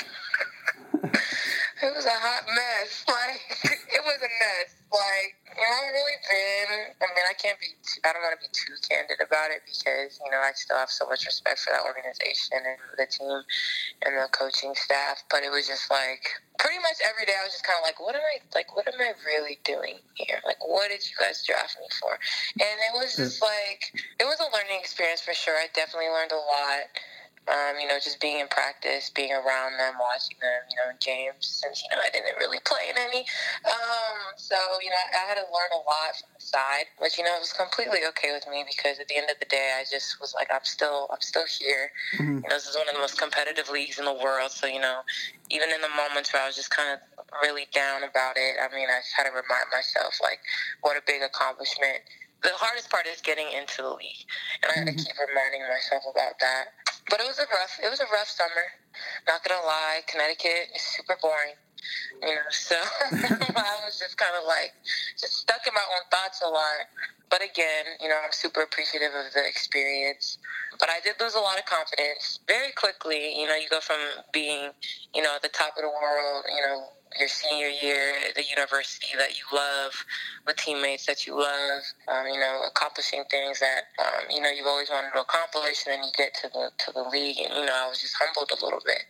[1.81, 3.05] It was a hot mess.
[3.07, 4.69] Like it was a mess.
[4.91, 5.63] Like you
[6.29, 6.93] I've.
[7.01, 7.73] I mean, I can't be.
[7.81, 10.77] Too, I don't want to be too candid about it because you know I still
[10.77, 13.41] have so much respect for that organization and the team
[14.05, 15.25] and the coaching staff.
[15.29, 16.23] But it was just like
[16.61, 18.75] pretty much every day I was just kind of like, what am I like?
[18.75, 20.39] What am I really doing here?
[20.45, 22.13] Like, what did you guys draft me for?
[22.61, 23.25] And it was hmm.
[23.25, 23.89] just like
[24.21, 25.57] it was a learning experience for sure.
[25.57, 26.85] I definitely learned a lot.
[27.47, 31.47] Um, you know, just being in practice, being around them, watching them, you know, games,
[31.63, 33.25] since, you know, I didn't really play in any.
[33.65, 37.23] Um, so, you know, I had to learn a lot from the side, but, you
[37.25, 39.85] know, it was completely okay with me because at the end of the day, I
[39.89, 41.89] just was like, I'm still, I'm still here.
[42.21, 42.43] Mhm.
[42.43, 44.51] You know, this is one of the most competitive leagues in the world.
[44.53, 45.01] So, you know,
[45.49, 47.01] even in the moments where I was just kind of
[47.41, 50.37] really down about it, I mean, I just had to remind myself, like,
[50.85, 52.05] what a big accomplishment.
[52.45, 54.23] The hardest part is getting into the league,
[54.63, 56.71] and I had to keep reminding myself about that.
[57.09, 58.67] But it was a rough, it was a rough summer.
[59.27, 61.55] Not gonna lie, Connecticut is super boring.
[62.21, 62.75] You know, so
[63.11, 64.73] I was just kind of like
[65.17, 66.89] just stuck in my own thoughts a lot.
[67.29, 70.39] But again, you know, I'm super appreciative of the experience.
[70.79, 73.39] But I did lose a lot of confidence very quickly.
[73.39, 73.99] You know, you go from
[74.33, 74.71] being,
[75.13, 78.43] you know, at the top of the world, you know, your senior year at the
[78.43, 79.93] university that you love,
[80.45, 84.67] with teammates that you love, um, you know, accomplishing things that um, you know you've
[84.67, 87.65] always wanted to accomplish, and then you get to the to the league, and you
[87.65, 89.03] know, I was just humbled a little bit.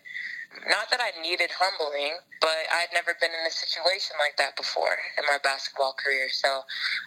[0.68, 4.98] Not that I needed humbling, but I'd never been in a situation like that before
[5.18, 6.28] in my basketball career.
[6.34, 6.62] So,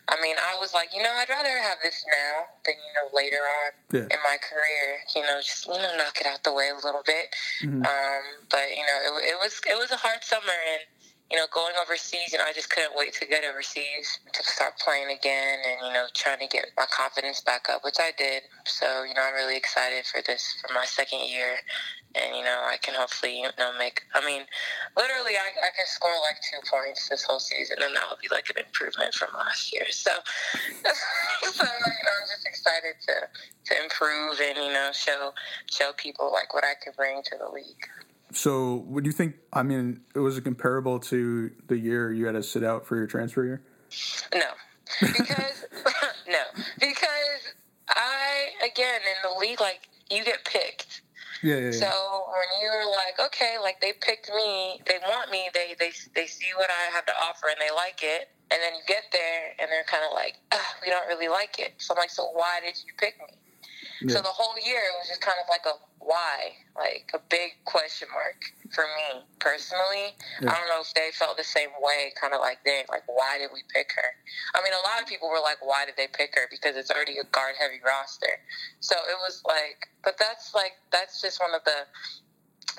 [0.09, 3.11] I mean, I was like, you know, I'd rather have this now than you know
[3.13, 4.07] later on Yeah.
[4.15, 5.03] in my career.
[5.15, 7.35] You know, just you know, knock it out the way a little bit.
[7.63, 7.83] Mhm.
[7.83, 10.83] Um, but you know, it, it was it was a hard summer, and
[11.33, 14.77] you know, going overseas, you know, I just couldn't wait to get overseas to start
[14.77, 18.43] playing again, and you know, trying to get my confidence back up, which I did.
[18.67, 21.57] So you know, I'm really excited for this for my second year,
[22.15, 24.03] and you know, I can hopefully you know make.
[24.13, 24.45] I mean,
[24.95, 28.29] literally, I, I can score like two points this whole season, and that would be
[28.31, 29.89] like an improvement from last year.
[29.89, 30.93] So, so
[31.49, 33.15] you know, I'm just excited to
[33.73, 35.33] to improve and you know show
[35.73, 37.89] show people like what I could bring to the league.
[38.33, 39.37] So, would you think?
[39.53, 42.97] I mean, it was it comparable to the year you had to sit out for
[42.97, 43.63] your transfer year?
[44.35, 44.51] No,
[45.01, 45.67] because
[46.29, 46.43] no,
[46.79, 47.55] because
[47.89, 51.03] I again in the league, like you get picked.
[51.43, 51.71] Yeah, yeah, yeah.
[51.73, 56.27] So when you're like, okay, like they picked me, they want me, they they they
[56.27, 59.53] see what I have to offer and they like it, and then you get there
[59.59, 60.37] and they're kind of like,
[60.83, 61.75] we don't really like it.
[61.79, 63.35] So I'm like, so why did you pick me?
[64.05, 64.17] Yeah.
[64.17, 67.55] So the whole year it was just kind of like a why, like a big
[67.65, 68.43] question mark
[68.75, 70.19] for me personally.
[70.43, 70.51] Yeah.
[70.51, 73.39] I don't know if they felt the same way, kind of like dang, like why
[73.39, 74.11] did we pick her?
[74.55, 76.51] I mean, a lot of people were like, why did they pick her?
[76.51, 78.43] Because it's already a guard heavy roster.
[78.81, 81.87] So it was like, but that's like that's just one of the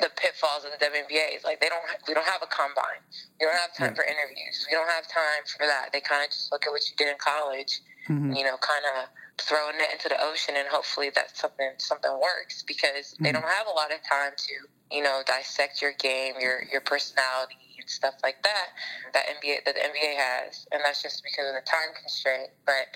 [0.01, 2.99] the pitfalls of the WNBA is like they don't we don't have a combine.
[3.39, 4.01] We don't have time Yeah.
[4.01, 4.65] for interviews.
[4.67, 5.93] We don't have time for that.
[5.93, 8.35] They kind of just look at what you did in college Mhm.
[8.35, 12.11] you know, kind of throw a net into the ocean and hopefully that something something
[12.19, 13.41] works because they Mhm.
[13.41, 14.53] don't have a lot of time to
[14.91, 18.69] you know dissect your game, your your personality and stuff like that
[19.13, 22.51] that NBA that the NBA has, and that's just because of the time constraint.
[22.65, 22.87] But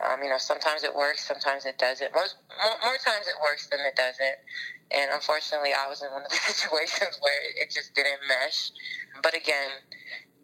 [0.00, 2.14] um, you know, sometimes it works, sometimes it doesn't.
[2.14, 4.38] Most more, more times it works than it doesn't.
[4.90, 8.70] And unfortunately, I was in one of the situations where it just didn't mesh.
[9.22, 9.70] But again,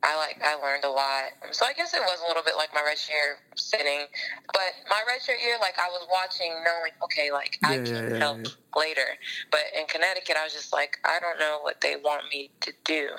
[0.03, 1.35] I like I learned a lot.
[1.53, 4.07] So I guess it was a little bit like my red year sitting,
[4.55, 8.05] but my red shirt year, like I was watching, knowing okay, like I Yeah, can
[8.15, 8.81] yeah, help yeah.
[8.81, 9.09] later.
[9.51, 12.73] But in Connecticut, I was just like, I don't know what they want me to
[12.85, 13.11] do,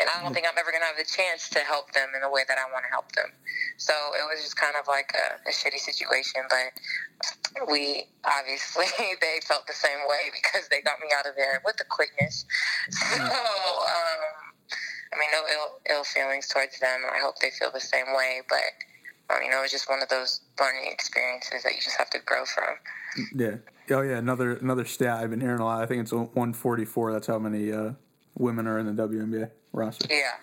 [0.00, 0.34] and I don't Mm.
[0.34, 2.70] think I'm ever gonna have the chance to help them in the way that I
[2.72, 3.32] want to help them.
[3.78, 6.72] So it was just kind of like a, a shitty situation, but
[7.70, 8.86] we obviously
[9.20, 12.44] they felt the same way because they got me out of there with the quickness.
[12.92, 13.16] So.
[13.16, 14.33] Um,
[15.14, 17.02] I mean, no ill, ill feelings towards them.
[17.12, 18.40] I hope they feel the same way.
[18.48, 22.10] But um, you know, it's just one of those learning experiences that you just have
[22.10, 22.74] to grow from.
[23.34, 23.56] Yeah.
[23.96, 24.18] Oh yeah.
[24.18, 25.82] Another another stat I've been hearing a lot.
[25.82, 27.12] I think it's 144.
[27.12, 27.92] That's how many uh,
[28.36, 30.06] women are in the WNBA roster.
[30.10, 30.34] Yeah,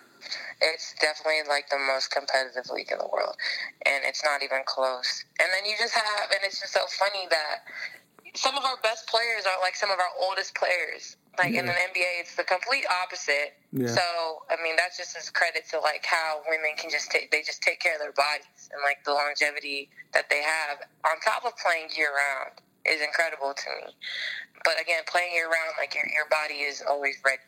[0.60, 3.36] it's definitely like the most competitive league in the world,
[3.84, 5.24] and it's not even close.
[5.40, 7.64] And then you just have, and it's just so funny that
[8.34, 11.16] some of our best players are like some of our oldest players.
[11.38, 11.72] Like in Yeah.
[11.72, 13.54] the NBA, it's the complete opposite.
[13.72, 13.88] Yeah.
[13.94, 17.42] So I mean, that's just as credit to like how women can just take they
[17.42, 21.44] just take care of their bodies and like the longevity that they have on top
[21.44, 23.96] of playing year round is incredible to me.
[24.64, 27.40] But again, playing year round, like your your body is always ready.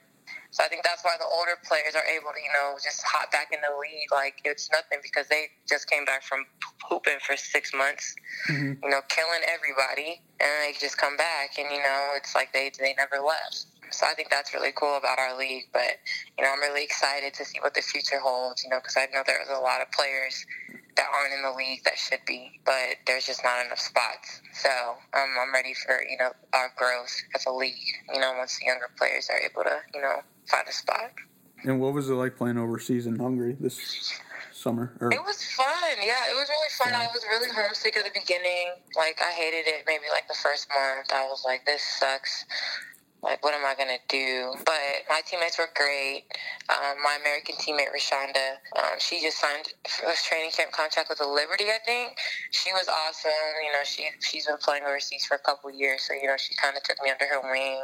[0.51, 3.31] So I think that's why the older players are able to, you know, just hop
[3.33, 6.47] back in the league like it's nothing because they just came back from
[6.89, 8.15] hooping for six months,
[8.49, 8.79] Mhm.
[8.83, 12.71] you know, killing everybody, and they just come back, and you know, it's like they
[12.79, 13.67] they never left.
[13.95, 15.69] So I think that's really cool about our league.
[15.73, 15.99] But
[16.37, 18.65] you know, I'm really excited to see what the future holds.
[18.65, 20.45] You know, because I know there's a lot of players
[20.97, 24.41] that aren't in the league that should be, but there's just not enough spots.
[24.53, 27.75] So um, I'm ready for you know our growth as a league.
[28.13, 31.13] You know, once the younger players are able to you know find a spot.
[31.65, 34.21] And what was it like playing overseas in Hungary this
[34.53, 34.93] summer?
[35.01, 35.97] Or It was fun.
[35.97, 36.93] Yeah, it was really fun.
[36.93, 38.69] I was really homesick at the beginning.
[38.97, 39.85] Like I hated it.
[39.87, 42.45] Maybe like the first month, I was like, "This sucks."
[43.25, 44.53] Like, what am I gonna do?
[44.67, 46.25] But my teammates were great.
[46.69, 49.73] Um, my American teammate Rashonda, um, she just signed
[50.07, 51.65] a training camp contract with the Liberty.
[51.73, 52.19] I think
[52.51, 53.33] she was awesome.
[53.65, 56.55] You know, she she's been playing overseas for a couple years, so you know, she
[56.55, 57.81] kind of took me under her wing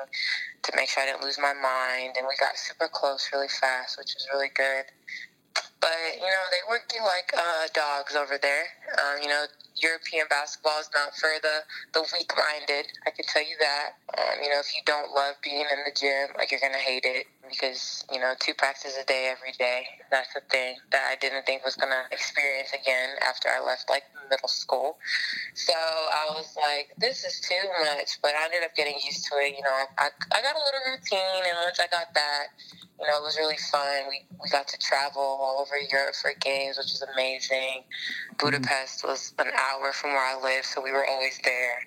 [0.63, 3.97] to make sure I didn't lose my mind, and we got super close really fast,
[3.97, 4.85] which was really good.
[5.81, 8.69] But you know, they work you like uh, dogs over there.
[9.01, 9.45] Um, you know,
[9.81, 11.65] European basketball is not for the
[11.97, 12.93] the weak minded.
[13.07, 13.97] I can tell you that.
[14.13, 17.09] Um, you know, if you don't love being in the gym, like you're gonna hate
[17.09, 19.89] it because you know two practices a day every day.
[20.11, 24.05] That's the thing that I didn't think was gonna experience again after I left like
[24.29, 24.99] middle school.
[25.55, 28.21] So I was like, this is too much.
[28.21, 29.57] But I ended up getting used to it.
[29.57, 32.53] You know, I I got a little routine, and once I got that
[33.01, 34.13] you know, it was really fun.
[34.13, 37.85] We we got to travel all over Europe for games, which was amazing.
[37.85, 38.37] Mm-hmm.
[38.39, 41.87] Budapest was an hour from where I live, so we were always there.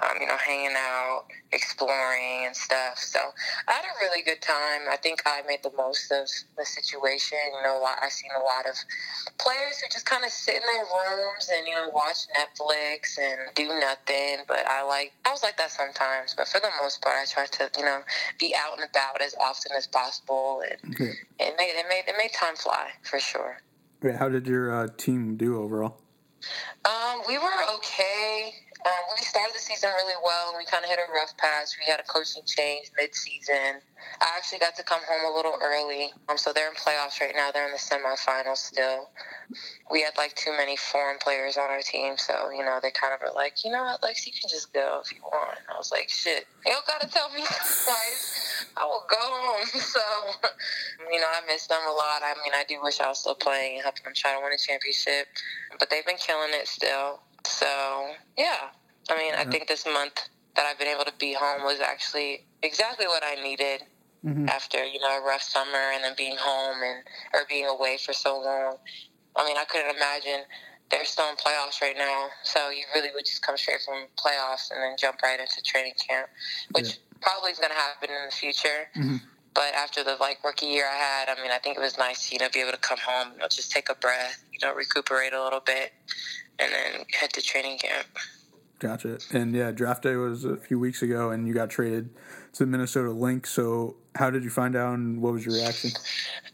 [0.00, 2.96] Um, you know, hanging out, exploring, and stuff.
[2.96, 3.20] So
[3.68, 4.88] I had a really good time.
[4.90, 6.26] I think I made the most of
[6.56, 7.38] the situation.
[7.54, 8.74] You know, I seen a lot of
[9.38, 13.54] players who just kind of sit in their rooms and you know watch Netflix and
[13.54, 14.44] do nothing.
[14.48, 16.34] But I like I was like that sometimes.
[16.36, 18.00] But for the most part, I try to you know
[18.40, 21.12] be out and about as often as possible, and Okay.
[21.38, 23.58] it made it made it made time fly for sure.
[24.18, 26.00] How did your uh, team do overall?
[26.84, 28.52] Um, we were okay.
[28.84, 31.78] Um, we started the season really well, and we kind of hit a rough patch.
[31.78, 33.78] We had a coaching change mid-season.
[34.20, 37.34] I actually got to come home a little early, um, so they're in playoffs right
[37.34, 37.50] now.
[37.52, 39.10] They're in the semifinals still.
[39.90, 43.14] We had like too many foreign players on our team, so you know they kind
[43.14, 45.58] of were like, you know what, Lex, you can just go if you want.
[45.72, 48.66] I was like, shit, you don't gotta tell me twice.
[48.76, 49.66] I will go home.
[49.92, 50.00] So,
[51.10, 52.22] you know, I miss them a lot.
[52.24, 54.52] I mean, I do wish I was still playing and helping them try to win
[54.52, 55.26] a championship,
[55.78, 57.20] but they've been killing it still.
[57.46, 58.70] So, yeah.
[59.10, 62.46] I mean, I think this month that I've been able to be home was actually
[62.62, 63.82] exactly what I needed
[64.24, 64.48] Mhm.
[64.48, 68.12] after, you know, a rough summer and then being home and or being away for
[68.12, 68.78] so long.
[69.34, 70.44] I mean, I couldn't imagine
[70.90, 74.70] they're still in playoffs right now, so you really would just come straight from playoffs
[74.70, 76.28] and then jump right into training camp,
[76.72, 76.94] which Yeah.
[77.22, 78.90] probably is going to happen in the future.
[78.94, 79.20] Mhm.
[79.54, 82.28] But after the like rookie year I had, I mean, I think it was nice
[82.28, 84.58] to you know be able to come home, you know, just take a breath, you
[84.60, 85.92] know, recuperate a little bit,
[86.58, 88.06] and then head to training camp.
[88.82, 89.18] Gotcha.
[89.32, 92.10] And yeah, draft day was a few weeks ago, and you got traded
[92.54, 93.50] to the Minnesota Lynx.
[93.50, 95.90] So, how did you find out, and what was your reaction?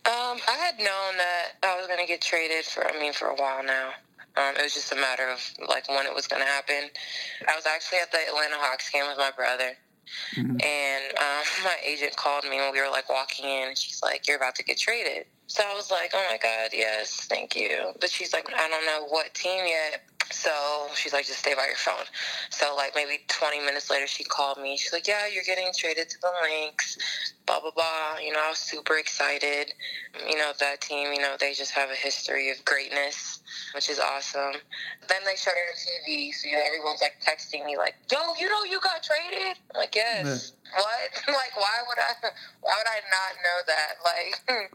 [0.04, 3.28] Um, I had known that I was going to get traded for, I mean, for
[3.28, 3.92] a while now.
[4.36, 6.90] Um, it was just a matter of like when it was going to happen.
[7.48, 9.72] I was actually at the Atlanta Hawks game with my brother,
[10.36, 14.28] and um, my agent called me when we were like walking in, and she's like,
[14.28, 17.92] "You're about to get traded." So I was like, "Oh my god, yes, thank you."
[18.00, 21.66] But she's like, "I don't know what team yet." So she's like, just stay by
[21.66, 22.04] your phone.
[22.50, 24.76] So like maybe 20 minutes later, she called me.
[24.76, 26.98] She's like, yeah, you're getting traded to the Lynx,
[27.46, 28.18] blah blah blah.
[28.22, 29.72] You know, I was super excited.
[30.28, 33.40] You know, that team, you know, they just have a history of greatness,
[33.74, 34.60] which is awesome.
[35.08, 38.18] Then they showed it on TV, so you know, everyone's like texting me like, yo,
[38.38, 39.56] you know, you got traded.
[39.74, 40.52] I'm like, yes.
[40.74, 41.08] What?
[41.28, 42.12] like, why would I?
[42.60, 43.92] Why would I not know that?
[44.08, 44.70] Like,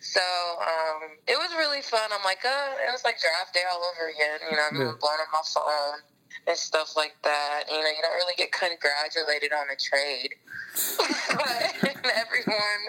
[0.00, 0.22] so
[0.62, 2.08] um, it was really fun.
[2.14, 4.38] I'm like, uh, it was like draft day all over again.
[4.50, 5.00] You know, everyone Yeah.
[5.02, 6.00] blowing up my phone
[6.46, 7.64] and stuff like that.
[7.70, 10.34] You know, you don't really get congratulated on a trade,
[11.34, 11.66] but
[12.14, 12.80] everyone,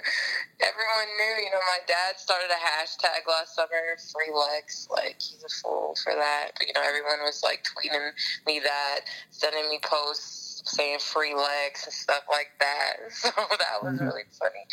[0.62, 1.36] everyone knew.
[1.46, 4.88] You know, my dad started a hashtag last summer, free Lex.
[4.92, 6.54] Like he's a fool for that.
[6.58, 8.12] But you know, everyone was like tweeting
[8.46, 12.94] me that, sending me posts saying free legs and stuff like that.
[13.12, 14.06] So that was Mhm.
[14.06, 14.66] really funny.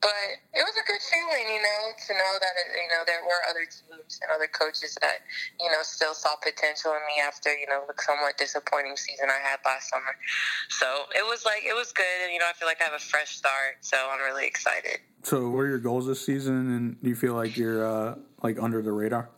[0.00, 3.40] But it was a good feeling, you know, to know that you know there were
[3.50, 5.20] other teams and other coaches that
[5.60, 9.40] you know still saw potential in me after you know the somewhat disappointing season I
[9.46, 10.16] had last summer.
[10.70, 12.94] So it was like it was good, and you know I feel like I have
[12.94, 13.80] a fresh start.
[13.82, 15.00] So I'm really excited.
[15.22, 18.58] So, what are your goals this season, and do you feel like you're uh, like
[18.58, 19.28] under the radar?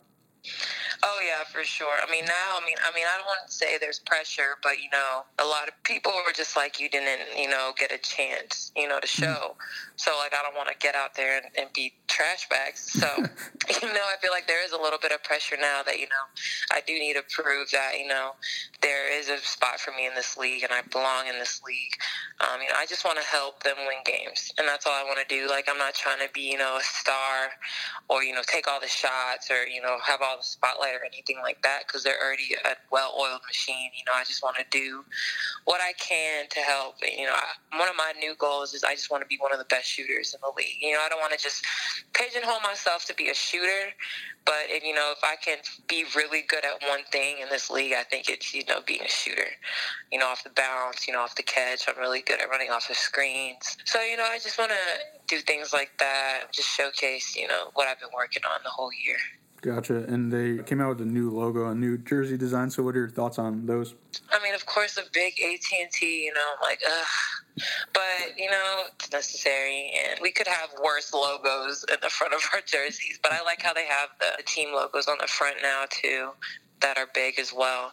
[1.05, 1.99] Oh yeah, for sure.
[2.01, 4.79] I mean now, I mean, I mean, I don't want to say there's pressure, but
[4.81, 7.97] you know, a lot of people were just like, you didn't, you know, get a
[7.97, 9.55] chance, you know, to show.
[9.97, 12.79] So like, I don't want to get out there and, and be trash bags.
[12.79, 15.99] So you know, I feel like there is a little bit of pressure now that
[15.99, 16.25] you know,
[16.71, 18.31] I do need to prove that you know,
[18.81, 21.99] there is a spot for me in this league and I belong in this league.
[22.39, 25.03] Um, you know, I just want to help them win games, and that's all I
[25.03, 25.49] want to do.
[25.49, 27.51] Like, I'm not trying to be, you know, a star
[28.09, 31.05] or you know take all the shots or you know have all the spotlight or
[31.05, 34.65] anything like that because they're already a well-oiled machine you know i just want to
[34.69, 35.03] do
[35.65, 38.83] what i can to help and, you know I, one of my new goals is
[38.83, 41.01] i just want to be one of the best shooters in the league you know
[41.05, 41.65] i don't want to just
[42.13, 43.93] pigeonhole myself to be a shooter
[44.45, 47.69] but if, you know if i can be really good at one thing in this
[47.69, 49.47] league i think it's you know being a shooter
[50.11, 52.69] you know off the bounce you know off the catch i'm really good at running
[52.69, 54.77] off the screens so you know i just want to
[55.27, 58.91] do things like that just showcase you know what i've been working on the whole
[59.05, 59.17] year
[59.63, 60.03] Gotcha.
[60.03, 62.69] And they came out with a new logo, a new jersey design.
[62.69, 63.95] So, what are your thoughts on those?
[64.29, 66.25] I mean, of course, the big AT and T.
[66.25, 67.07] You know, like, ugh.
[67.93, 72.41] But you know, it's necessary, and we could have worse logos in the front of
[72.53, 73.19] our jerseys.
[73.23, 76.31] But I like how they have the team logos on the front now too,
[76.83, 77.91] that are big as well.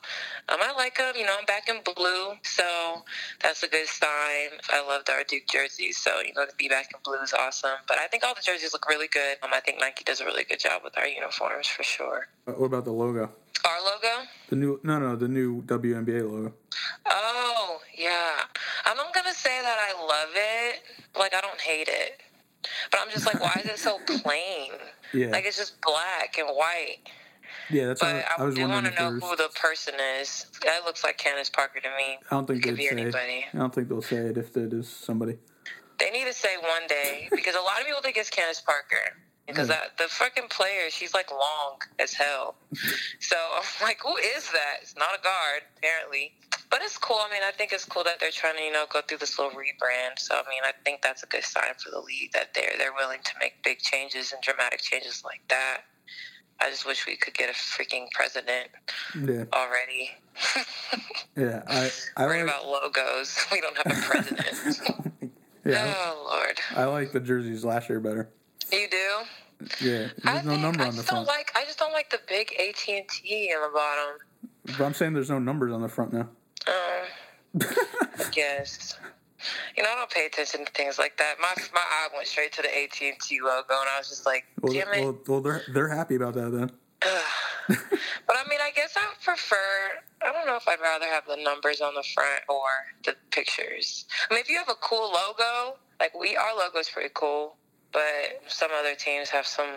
[0.50, 1.14] Um, I like them.
[1.16, 3.02] You know, I'm back in blue, so
[3.42, 4.60] that's a good sign.
[4.68, 7.78] I loved our Duke jerseys, so you know, to be back in blue is awesome.
[7.88, 9.38] But I think all the jerseys look really good.
[9.42, 12.28] Um, I think Nike does a really good job with our uniforms for sure.
[12.46, 13.30] Uh, What about the logo?
[13.64, 14.26] Our logo.
[14.48, 16.52] The new, no, no, the new WNBA logo.
[17.06, 18.40] Oh, yeah.
[18.86, 20.82] I'm not going to say that I love it.
[21.18, 22.20] Like, I don't hate it.
[22.90, 24.72] But I'm just like, why is it so plain?
[25.12, 26.98] Yeah, Like, it's just black and white.
[27.70, 27.86] Yeah.
[27.86, 30.46] That's But I, I was do want to know who the person is.
[30.64, 32.18] That looks like Candace Parker to me.
[32.30, 32.90] I don't think It could be say.
[32.96, 33.46] anybody.
[33.52, 35.38] I don't think they'll say it if it is somebody.
[35.98, 39.16] They need to say one day because a lot of people think it's Candace Parker.
[39.46, 39.80] Because Yeah.
[39.80, 42.54] that, the freaking player, she's like long as hell.
[43.20, 44.76] So I'm like, who is that?
[44.82, 46.32] It's not a guard, apparently.
[46.70, 47.18] But it's cool.
[47.20, 49.38] I mean, I think it's cool that they're trying to, you know, go through this
[49.38, 50.18] little rebrand.
[50.18, 52.94] So I mean, I think that's a good sign for the league that they're they're
[52.96, 55.82] willing to make big changes and dramatic changes like that.
[56.62, 58.68] I just wish we could get a freaking president
[59.18, 60.10] Yeah, already.
[61.36, 61.62] yeah.
[61.66, 63.36] I, I Worried like, about logos.
[63.52, 64.80] We don't have a president.
[65.64, 65.94] yeah.
[65.96, 68.28] oh Lord, I like the jerseys last year better.
[68.72, 69.66] you do.
[69.80, 71.26] Yeah, I no number I on the front.
[71.26, 71.50] don't like.
[71.54, 74.16] I just don't like the big AT and T on the bottom.
[74.78, 76.28] But I'm saying there's no numbers on the front now.
[76.66, 78.96] Um, I guess.
[79.76, 81.36] You know, I don't pay attention to things like that.
[81.40, 84.26] My my eye went straight to the AT and T logo, and I was just
[84.26, 86.70] like, Well, "Damn it!" well, well, they're they're happy about that then.
[88.26, 89.56] But I mean, I guess I would prefer.
[90.22, 92.68] I don't know if I'd rather have the numbers on the front or
[93.04, 94.04] the pictures.
[94.30, 97.56] I mean, if you have a cool logo, like we, our logo's pretty cool,
[97.92, 99.70] but some other teams have some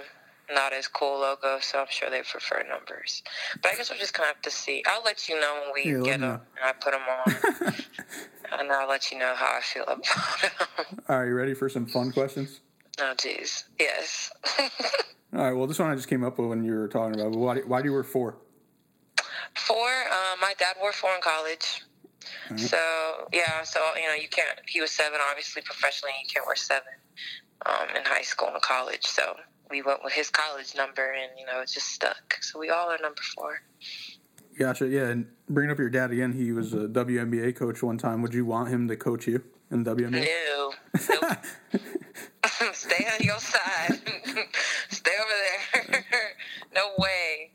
[0.54, 3.24] not as cool logo, so I'm sure they prefer numbers.
[3.62, 4.84] But I guess we're just gonna have to see.
[4.88, 7.74] I'll let you know when we Yeah, get them and I put them on,
[8.60, 10.06] and I'll let you know how I feel about
[10.42, 11.00] them.
[11.08, 12.60] Right, you ready for some fun questions?
[13.00, 14.32] oh, jeez, yes.
[15.34, 15.54] All right.
[15.54, 17.32] Well, this one I just came up with when you were talking about.
[17.32, 18.38] Why do, why do you wear four?
[19.56, 19.88] Four.
[19.88, 21.84] Um, my dad wore four in college.
[22.56, 22.78] So
[23.34, 24.60] yeah, so you know you can't.
[24.68, 26.14] He was seven, obviously professionally.
[26.22, 26.94] You can't wear seven
[27.66, 29.06] um, in high school and college.
[29.06, 29.36] So
[29.74, 32.38] we went with his college number, and you know it just stuck.
[32.42, 33.60] So we all are number four.
[34.58, 34.88] Gotcha.
[34.88, 38.22] Yeah, and bringing up your dad again, he was a WNBA coach one time.
[38.22, 40.28] Would you want him to coach you in WNBA?
[40.28, 40.74] No,
[41.10, 41.38] nope.
[42.74, 44.00] stay on your side.
[44.90, 46.06] stay over there.
[46.76, 47.50] no way.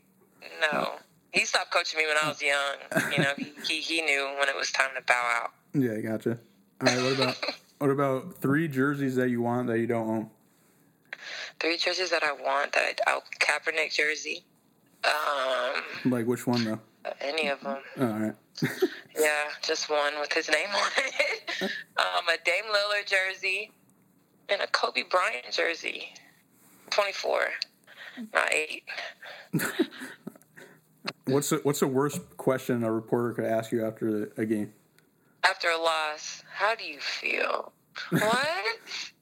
[0.61, 0.95] No.
[1.31, 3.11] He stopped coaching me when I was young.
[3.13, 5.51] You know, he, he he knew when it was time to bow out.
[5.73, 6.37] Yeah, gotcha.
[6.81, 7.01] All right.
[7.01, 7.37] What about
[7.77, 10.29] what about three jerseys that you want that you don't own?
[11.59, 14.43] Three jerseys that I want that I, oh, Kaepernick jersey.
[15.03, 16.79] Um, Like which one though?
[17.21, 17.77] any of them.
[17.99, 18.35] All right.
[19.19, 21.61] Yeah, just one with his name on it.
[21.97, 23.71] um, a Dame Lillard jersey
[24.47, 26.13] and a Kobe Bryant jersey.
[26.89, 27.49] 24,
[28.33, 28.83] not 8.
[31.25, 34.73] What's the, what's the worst question a reporter could ask you after a game?
[35.43, 37.71] After a loss, how do you feel?
[38.11, 38.79] What?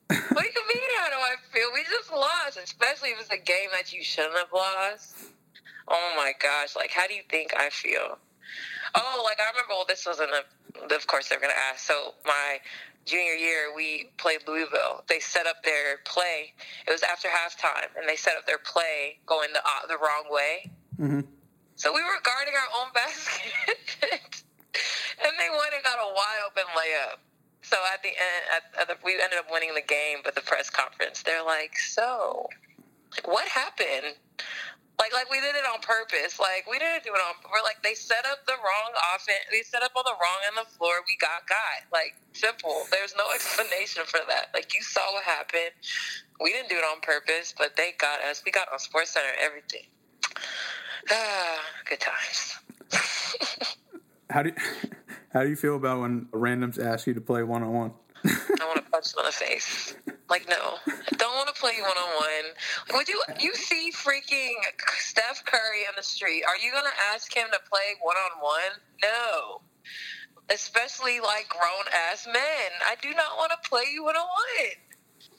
[0.10, 1.68] What do you mean, how do I feel?
[1.74, 5.16] We just lost, especially if it's a game that you shouldn't have lost.
[5.88, 8.18] Oh my gosh, like, how do you think I feel?
[8.96, 11.80] Oh, like, I remember, well, this wasn't a, of course, they're going to ask.
[11.80, 12.60] So, my
[13.06, 15.04] junior year, we played Louisville.
[15.08, 16.54] They set up their play.
[16.88, 20.28] It was after halftime, and they set up their play going the, uh, the wrong
[20.30, 20.72] way.
[21.00, 21.22] Mm-hmm.
[21.76, 24.44] So, we were guarding our own basket.
[25.24, 27.20] and they went and got a wide open layup.
[27.70, 30.20] So at the end, at, at the, we ended up winning the game.
[30.24, 32.48] But the press conference, they're like, "So,
[33.12, 34.16] like, what happened?
[34.98, 36.40] Like, like we did it on purpose.
[36.40, 37.38] Like we didn't do it on.
[37.46, 39.46] We're like they set up the wrong offense.
[39.52, 41.06] They set up on the wrong end of the floor.
[41.06, 41.86] We got got.
[41.94, 42.88] Like simple.
[42.90, 44.50] There's no explanation for that.
[44.56, 45.78] Like you saw what happened.
[46.42, 48.42] We didn't do it on purpose, but they got us.
[48.46, 49.34] We got on Sports Center.
[49.38, 49.86] Everything.
[51.12, 52.58] Ah, good times.
[54.30, 54.90] How do you,
[55.38, 57.92] how do you feel about when randoms ask you to play one on one?
[58.26, 59.96] I want to punch them in the face.
[60.30, 62.98] Like, no, I don't want to play one on one.
[62.98, 63.22] Would you?
[63.40, 64.54] You see freaking
[64.98, 66.44] Steph Curry in the street?
[66.48, 68.82] Are you gonna ask him to play one on one?
[69.04, 69.62] No.
[70.50, 72.72] Especially like grown ass men.
[72.84, 74.87] I do not want to play you one on one.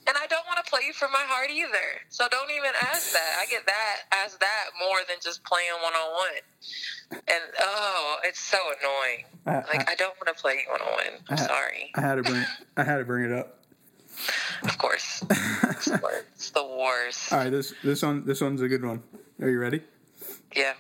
[0.09, 2.01] And I don't want to play you for my heart either.
[2.09, 3.37] So don't even ask that.
[3.41, 7.21] I get that, ask that more than just playing one on one.
[7.29, 9.25] And oh, it's so annoying.
[9.47, 11.21] I- Like I- I don't want to play you one on one.
[11.29, 11.91] I'm I- sorry.
[11.95, 12.45] I had to bring
[12.79, 13.59] I had to bring it up.
[14.63, 15.23] Of course.
[15.71, 16.25] It's the worst.
[16.35, 17.33] It's the worst.
[17.33, 19.03] All right, this this one this one's a good one.
[19.41, 19.83] Are you ready?
[20.57, 20.73] Yeah.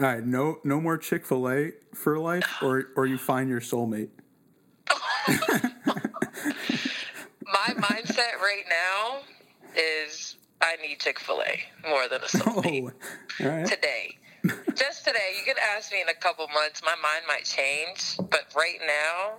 [0.00, 3.60] All right, no no more Chick Fil A for life, or or you find your
[3.60, 4.10] soulmate.
[7.54, 9.20] My mindset right now
[9.76, 12.92] is I need Chick fil A more than a soulmate.
[13.40, 13.66] Oh, right.
[13.66, 14.18] Today.
[14.74, 15.32] Just today.
[15.38, 16.82] You could ask me in a couple months.
[16.84, 18.16] My mind might change.
[18.18, 19.34] But right now,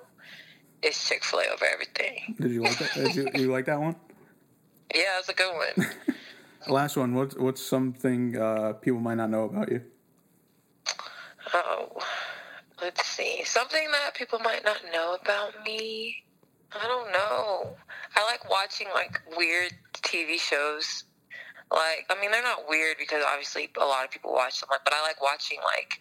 [0.82, 2.36] it's Chick fil A over everything.
[2.39, 2.93] Did you like that?
[2.93, 3.95] Did you, you like that one?
[4.93, 5.89] Yeah, it's a good one.
[6.70, 7.16] Last one.
[7.16, 9.82] What's what's something uh, people might not know about you?
[11.53, 12.01] Oh,
[12.82, 13.43] let's see.
[13.43, 16.24] Something that people might not know about me.
[16.80, 17.76] I don't know.
[18.15, 21.03] I like watching like weird TV shows.
[21.71, 24.69] Like, I mean, they're not weird because obviously a lot of people watch them.
[24.71, 25.99] Like, but I like watching like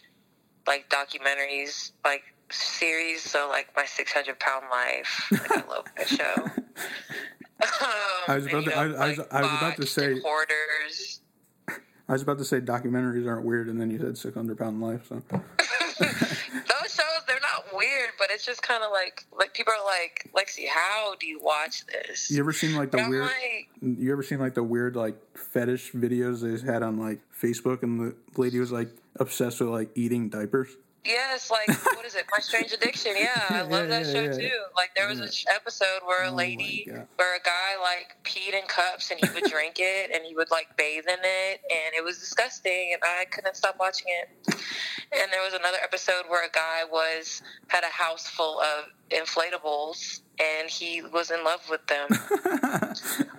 [0.66, 3.22] like documentaries, like series.
[3.22, 5.29] So like my Six Hundred Pound Life.
[5.33, 6.45] Like, I love that show.
[7.62, 7.89] Um,
[8.29, 10.20] I was about and, to- know, I was- I was- I was about to say-
[10.20, 11.20] Hoarders.
[12.09, 14.83] I was about to say documentaries aren't weird, and then you said six hundred pound
[14.83, 15.07] life.
[15.09, 19.85] So those shows they're not weird, but it's just kind of like like people are
[19.85, 22.30] like Lexie, how do you watch this?
[22.30, 23.22] you ever seen like the But weird?
[23.24, 27.82] like, You ever seen like the weird like fetish videos they had on like Facebook,
[27.82, 30.68] and the lady was like obsessed with like eating diapers?
[31.05, 32.24] Yes, like what is it?
[32.32, 33.12] My Strange Addiction.
[33.16, 34.32] Yeah, I love Yeah, that yeah, show yeah.
[34.48, 34.59] too.
[34.76, 35.52] Like there was Yeah.
[35.52, 37.07] a episode where a Oh lady, God.
[37.16, 40.50] where a guy like peed in cups and he would drink it and he would
[40.50, 44.57] like bathe in it and it was disgusting and I couldn't stop watching it.
[45.12, 50.20] And there was another episode where a guy was had a house full of inflatables
[50.40, 52.09] and he was in love with them.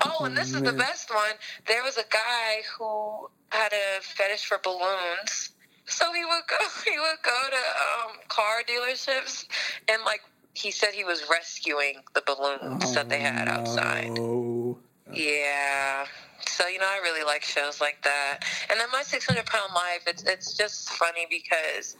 [0.07, 1.31] Oh, and this is the best one.
[1.67, 5.49] There was a guy who had a fetish for balloons.
[5.87, 9.45] So he would go he would go to um, car dealerships
[9.87, 10.21] and like
[10.55, 14.17] he said he was rescuing the balloons that they had outside.
[14.17, 14.77] Oh,
[15.13, 16.05] Yeah.
[16.47, 18.39] So you know, I really like shows like that.
[18.69, 21.97] And then my 600 pound life, it's it's just funny because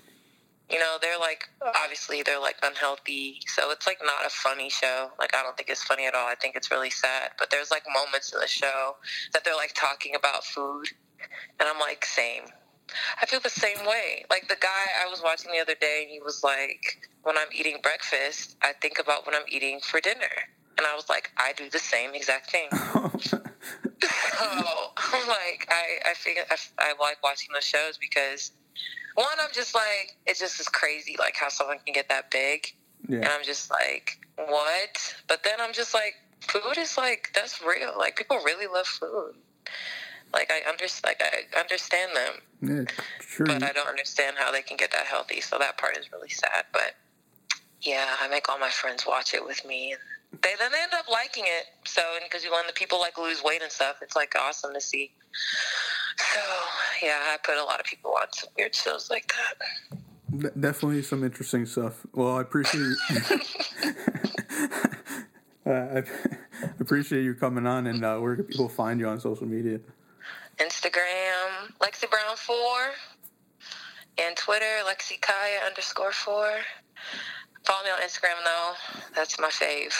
[0.69, 1.47] you know they're like
[1.83, 5.11] obviously they're like unhealthy, so it's like not a funny show.
[5.19, 6.27] Like I don't think it's funny at all.
[6.27, 7.31] I think it's really sad.
[7.37, 8.95] But there's like moments in the show
[9.33, 10.87] that they're like talking about food,
[11.59, 12.43] and I'm like, same.
[13.21, 14.25] I feel the same way.
[14.29, 17.47] Like the guy I was watching the other day, and he was like, when I'm
[17.53, 20.29] eating breakfast, I think about when I'm eating for dinner.
[20.77, 22.69] And I was like, I do the same exact thing.
[24.37, 24.51] So
[24.97, 28.51] I'm like, I I figure I, I like watching those shows because
[29.15, 32.67] one, I'm just like, it just is crazy, like how someone can get that big,
[33.07, 33.25] and.
[33.25, 35.15] I'm just like, what?
[35.27, 37.93] But then I'm just like, food is like that's real.
[37.97, 39.35] Like people really love food.
[40.33, 41.21] Like I understand, like
[41.55, 42.83] I understand them, Yeah,
[43.25, 43.47] sure.
[43.47, 45.39] but I don't understand how they can get that healthy.
[45.41, 46.65] So that part is really sad.
[46.73, 46.95] But
[47.81, 50.93] yeah, I make all my friends watch it with me, and they then they end
[50.93, 51.65] up liking it.
[51.85, 54.81] So because you learn the people like lose weight and stuff, it's like awesome to
[54.81, 55.11] see.
[56.17, 56.41] So
[57.03, 59.99] yeah, I put a lot of people on some weird shows like that.
[60.37, 62.05] De- definitely some interesting stuff.
[62.13, 63.39] Well, I appreciate uh,
[65.65, 66.03] I
[66.79, 69.79] appreciate you coming on, and uh, where can people find you on social media?
[70.57, 72.91] Instagram, Lexie Brown four,
[74.17, 76.49] and Twitter, Lexie Kaya underscore four.
[77.63, 78.73] Follow me on Instagram though.
[79.15, 79.93] That's my fave.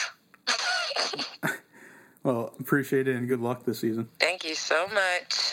[2.26, 4.08] Well, appreciate it, and good luck this season.
[4.18, 5.52] Thank you so much.